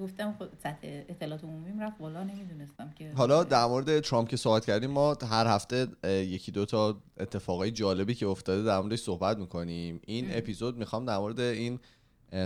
[0.00, 4.66] گفتم خود سطح اطلاعات عمومیم رفت بالا نمی‌دونستم که حالا در مورد ترامپ که صحبت
[4.66, 10.00] کردیم ما هر هفته یکی دو تا اتفاقای جالبی که افتاده در موردش صحبت می‌کنیم.
[10.06, 11.78] این اپیزود می‌خوام در مورد این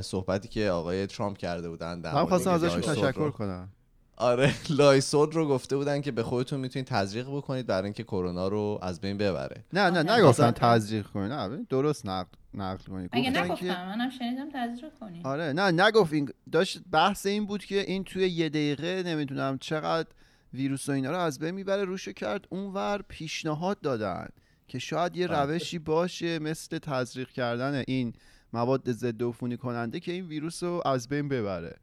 [0.02, 3.68] صحبتی که آقای ترامپ کرده بودن در من خواستم ازشون تشکر کنم.
[4.16, 8.78] آره لایسول رو گفته بودن که به خودتون می‌تونید تزریق بکنید برای اینکه کرونا رو
[8.82, 10.12] از بین ببره نه نه آره.
[10.12, 10.50] نگفتن.
[10.50, 15.20] تزریق کنی نه درست نقل نقل کنی اگه گفتن نگفتم که منم شنیدم تذکر کنی
[15.24, 20.08] آره نه نگفت این داشت بحث این بود که این توی یه دقیقه نمی‌دونم چقدر
[20.54, 24.28] ویروس و اینا رو از بین می‌بره روشو کرد اونور پیشنهاد دادن
[24.68, 25.52] که شاید یه آره.
[25.52, 28.12] روشی باشه مثل تزریق کردن این
[28.52, 31.76] مواد ضد عفونی کننده که این ویروس رو از بین ببره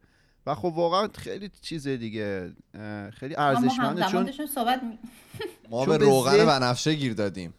[0.46, 2.54] و خب واقعا خیلی چیز دیگه
[3.14, 5.00] خیلی ارزشمنده چون صحبت می...
[5.70, 7.54] ما چون به روغن ذهن- بنفشه گیر دادیم.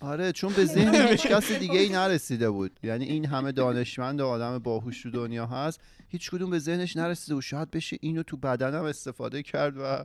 [0.00, 2.78] آره چون به ذهن هیچ کس دیگه ای نرسیده بود.
[2.82, 7.34] یعنی این همه دانشمند و آدم باهوش تو دنیا هست هیچ کدوم به ذهنش نرسیده
[7.34, 10.04] و شاید بشه اینو تو بدنم استفاده کرد و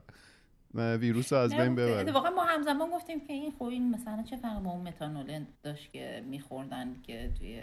[0.97, 1.95] ویروس رو از بین ببره.
[1.95, 5.91] اتفاقا ما همزمان گفتیم که این خب این مثلا چه فرق با اون متانول داشت
[5.91, 7.59] که میخوردن که توی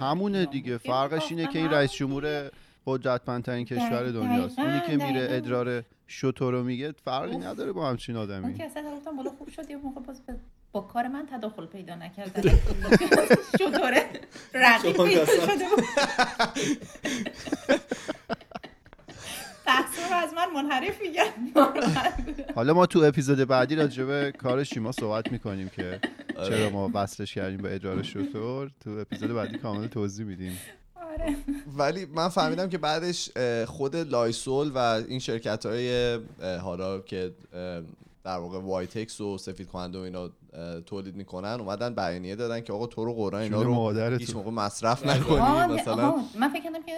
[0.00, 0.78] همونه دیگه.
[0.78, 2.50] فرقش اینه که این رئیس جمهور
[2.86, 5.34] قدرتمندترین کشور دنیاست اونی که میره دقیقاً.
[5.34, 7.36] ادرار شتو رو میگه فرقی.
[7.36, 10.22] نداره با همچین اون آدمی که اصلا گفتم بالا خوب شد یه موقع باز
[10.72, 12.40] با کار من تداخل پیدا نکرد
[13.58, 14.06] شطوره
[14.54, 15.24] رقیب پیدا.
[15.26, 15.64] شده
[20.30, 21.60] از من منحرف میگن
[22.54, 26.00] حالا ما تو اپیزود بعدی راجع به کار شیما صحبت می‌کنیم که
[26.36, 26.48] آره.
[26.58, 30.58] چرا ما وصلش کردیم به ادرار شتر تو اپیزود بعدی کامل توضیح میدیم
[31.12, 31.36] آره
[31.76, 33.30] ولی من فهمیدم که بعدش
[33.66, 36.18] خود Lysol و این شرکت های
[36.62, 37.32] حالا که
[38.24, 40.30] در واقع وایتکس و سفید کننده و اینا
[40.86, 44.16] تولید می‌کنن اومدن بیانیه دادن که آقا تو رو قرآن اینا رو.
[44.18, 46.92] هیچ موقع مصرف آه، نکنی نه، مثلا من فکر کردم که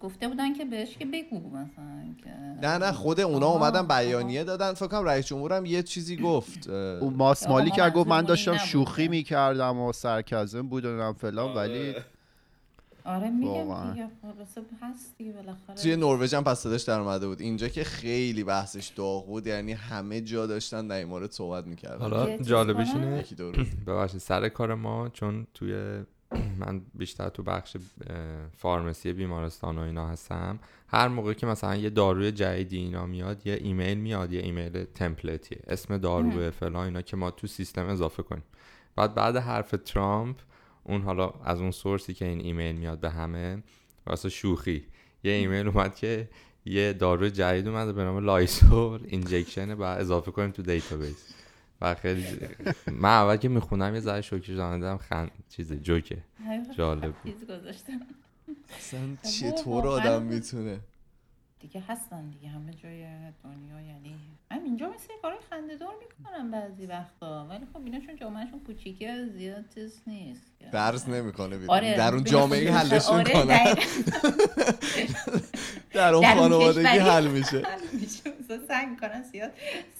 [0.00, 2.30] گفته بودن که بهش که بگو مثلا که
[2.62, 3.86] نه نه خود اونا اومدن.
[3.86, 8.56] بیانیه دادن فکر کنم رئیس جمهورم یه چیزی گفت اون ماسمالی که گفت من داشتم.
[8.56, 11.94] شوخی می‌کردم و سرکزم بود و فلان ولی
[13.08, 13.30] آره.
[13.30, 13.92] میگم.
[13.92, 14.08] دیگه.
[14.22, 15.76] خلاصه هست دیگه بالاخره.
[15.76, 17.40] توی نروژ هم پس صداش در اومده بود.
[17.40, 21.98] اینجا که خیلی بحثش داغ بود یعنی همه جا داشتن در این مورد صحبت می‌کردن.
[21.98, 23.66] حالا جالبش؟ اینه یکی دو روز.
[23.86, 26.02] ببخشید سر کار ما چون توی
[26.60, 27.76] من بیشتر تو بخش
[28.56, 33.58] فارمسی بیمارستان و اینا هستم هر موقع که مثلا یه داروی جدیدی اینا میاد یه
[33.62, 38.44] ایمیل میاد یه ایمیل تمپلیتیه اسم داروی فلان اینا که ما تو سیستم اضافه کنیم.
[38.96, 40.36] بعد بعد حرف ترامپ
[40.88, 43.62] اون حالا از اون source ی که این ایمیل میاد به همه
[44.06, 44.84] واسه شوخی.
[45.24, 46.28] یه ایمیل اومد که
[46.64, 51.34] یه دارو جدید اومده به نام Lysol injection بعد اضافه کنیم تو database.
[51.80, 52.24] و خیلی
[52.86, 56.18] من اول که می‌خونم یه ذره شوکه شدم دیدم خند چیز جوکه.
[56.76, 57.32] جالب بود.
[57.32, 58.00] چیز گذاشتم.
[58.78, 59.00] اصلا
[59.40, 60.80] چطور آدم می‌تونه؟
[61.60, 63.06] دیگه هستن دیگه همه جای
[63.44, 64.14] دنیا یعنی.
[64.50, 67.46] هم اینجا مثل کارهای خنده‌دار می‌کنن بعضی وقتا.
[67.50, 70.42] ولی خب اینا چون جامعهشون کوچیکه زیاد چیز نیست.
[70.72, 73.74] درس نمی‌کنه آره در اون جامعه حلش آره، دقیقاً.
[75.90, 77.62] در اون خانوادگی حل میشه.
[78.40, 79.52] مثلا سعی می‌کنن زیاد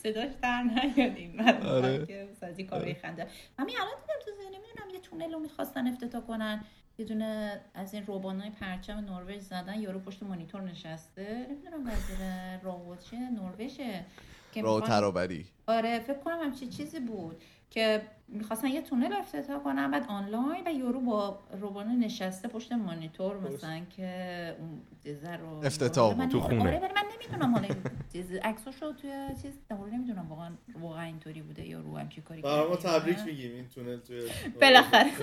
[0.02, 2.06] صداش در نیاد این آره.
[2.06, 3.26] که کارهای خنده.
[3.58, 6.64] همین الان دیدم تو ذهنم نمی‌دونم یه تونل رو می‌خواستن افتتاح کنن.
[6.98, 12.18] یه دونه از این روبانای پرچم نروژ زدن یارو پشت مانیتور نشسته نمی‌دونم وزیر
[12.62, 14.04] راهو چه نروژه
[14.52, 20.04] که ترابری آره فکر کنم همچین چیزی بود که می‌خواستن یه تونل افتتاح کنن بعد
[20.08, 26.24] آنلاین و یورو با روبانه نشسته پشت مانیتور مثلا که اون چیزه رو افتتاح من
[26.24, 26.32] بود.
[26.32, 26.60] تو خونه.
[26.60, 27.76] آره من نمی‌دونم حالا این
[28.12, 29.10] چیز عکساشو توی
[29.42, 33.18] چیز دوباره نمی‌دونم واقعا واقعا اینطوری بوده یا رو همچی کاری برای ما تبریک.
[33.18, 34.22] میگیم این تونل توی
[34.60, 35.10] بالاخره.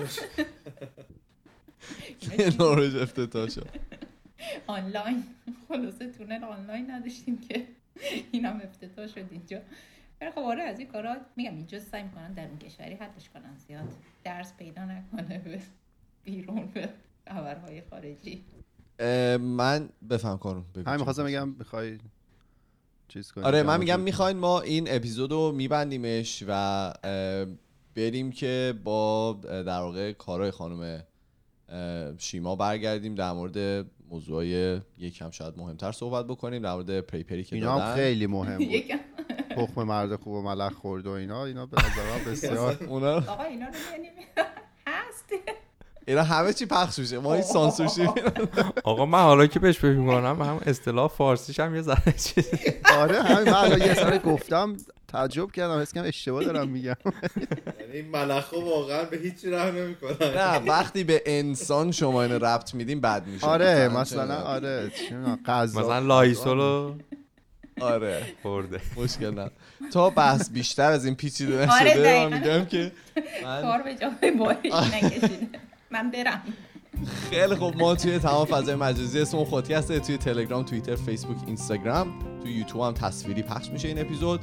[2.60, 3.68] نروژ افتتاح شد.
[4.66, 5.24] آنلاین.
[5.68, 7.66] خلاصه تونل آنلاین نداشتیم که
[8.32, 9.60] اینم افتتاح شد اینجا.
[10.20, 13.56] ولی خب آره از این کارا میگم اینجا سعی می‌کنن در اون کشوری حلش کنن
[13.68, 13.88] زیاد.
[14.24, 15.60] درس پیدا نکنه به
[16.24, 16.88] بیرون به
[17.28, 18.44] خبرهای خارجی.
[19.40, 20.64] من بفهم کارون.
[20.76, 21.98] همین می‌خواستم بگم می‌خوای
[23.08, 26.92] چیز کنی؟ آره من میگم می‌خواین ما این اپیزود رو میبندیمش و
[27.94, 31.02] بریم که با در واقع کارهای خانم
[32.18, 37.72] شیما برگردیم در مورد موضوعای یکم شاید مهمتر صحبت بکنیم در مورد پریپری که اینا
[37.72, 37.94] هم دادن.
[37.94, 38.82] خیلی مهم بود.
[39.50, 43.42] تخم مرد خوب و ملخ خورد و اینا اینا به نظر من بسیار اونا آقا
[43.42, 44.08] اینا رو یعنی
[44.86, 45.24] هست.
[46.08, 47.18] اینا همه چی پخش میشه.
[47.18, 48.08] ما هیچ سانسورشی
[48.84, 52.56] آقا من حالا که بهش فکر می‌کنم هم اصطلاح فارسیش هم یه ذره چیزی
[53.00, 54.76] آره همین من الان یه سر گفتم
[55.08, 56.94] تعجب کردم حس کردم اشتباه دارم میگم.
[57.80, 60.16] یعنی این ملخا واقعا به هیچی رحم نمی‌کنن.
[60.20, 63.46] نه وقتی به انسان شما اینو ربط میدیم بد میشه.
[63.46, 64.92] آره مثلا؟ آره
[65.46, 65.80] غذا.
[65.80, 66.94] مثلا Lysol و
[67.80, 68.22] آره.
[68.42, 68.80] خورده.
[68.96, 69.50] مشکل نه.
[69.92, 72.28] تا بحث بیشتر از این پیچیده آره، نشده.
[72.28, 72.92] من میگم که
[73.44, 75.48] من کار به جای باری نکشیده.
[75.90, 76.42] من برم.
[77.30, 77.76] خیلی خوب.
[77.76, 82.08] ما توی تمام فضای مجازی اسم خودکسته توی تلگرام توییتر فیسبوک اینستاگرام.
[82.42, 84.40] توی یوتیوب هم تصویری پخش میشه این اپیزود.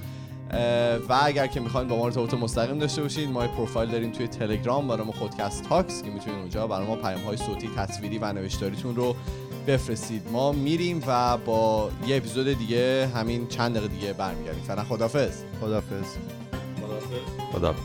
[1.09, 4.87] و اگر که می‌خواین با ما ارتباط مستقیم داشته باشید ما پروفایل داریم توی تلگرام
[4.87, 8.95] برای ما خودکست Talks که می‌تونید اونجا برای ما پیام های صوتی تصویری و نوشتاریتون
[8.95, 9.15] رو
[9.67, 10.21] بفرستید.
[10.31, 14.63] ما میریم و با یه اپیزود دیگه همین چند دقیقه دیگه برمیگردیم.
[14.63, 16.05] فعلا خدافظ خدافظ
[16.81, 17.23] خداحافظ.
[17.53, 17.75] خدا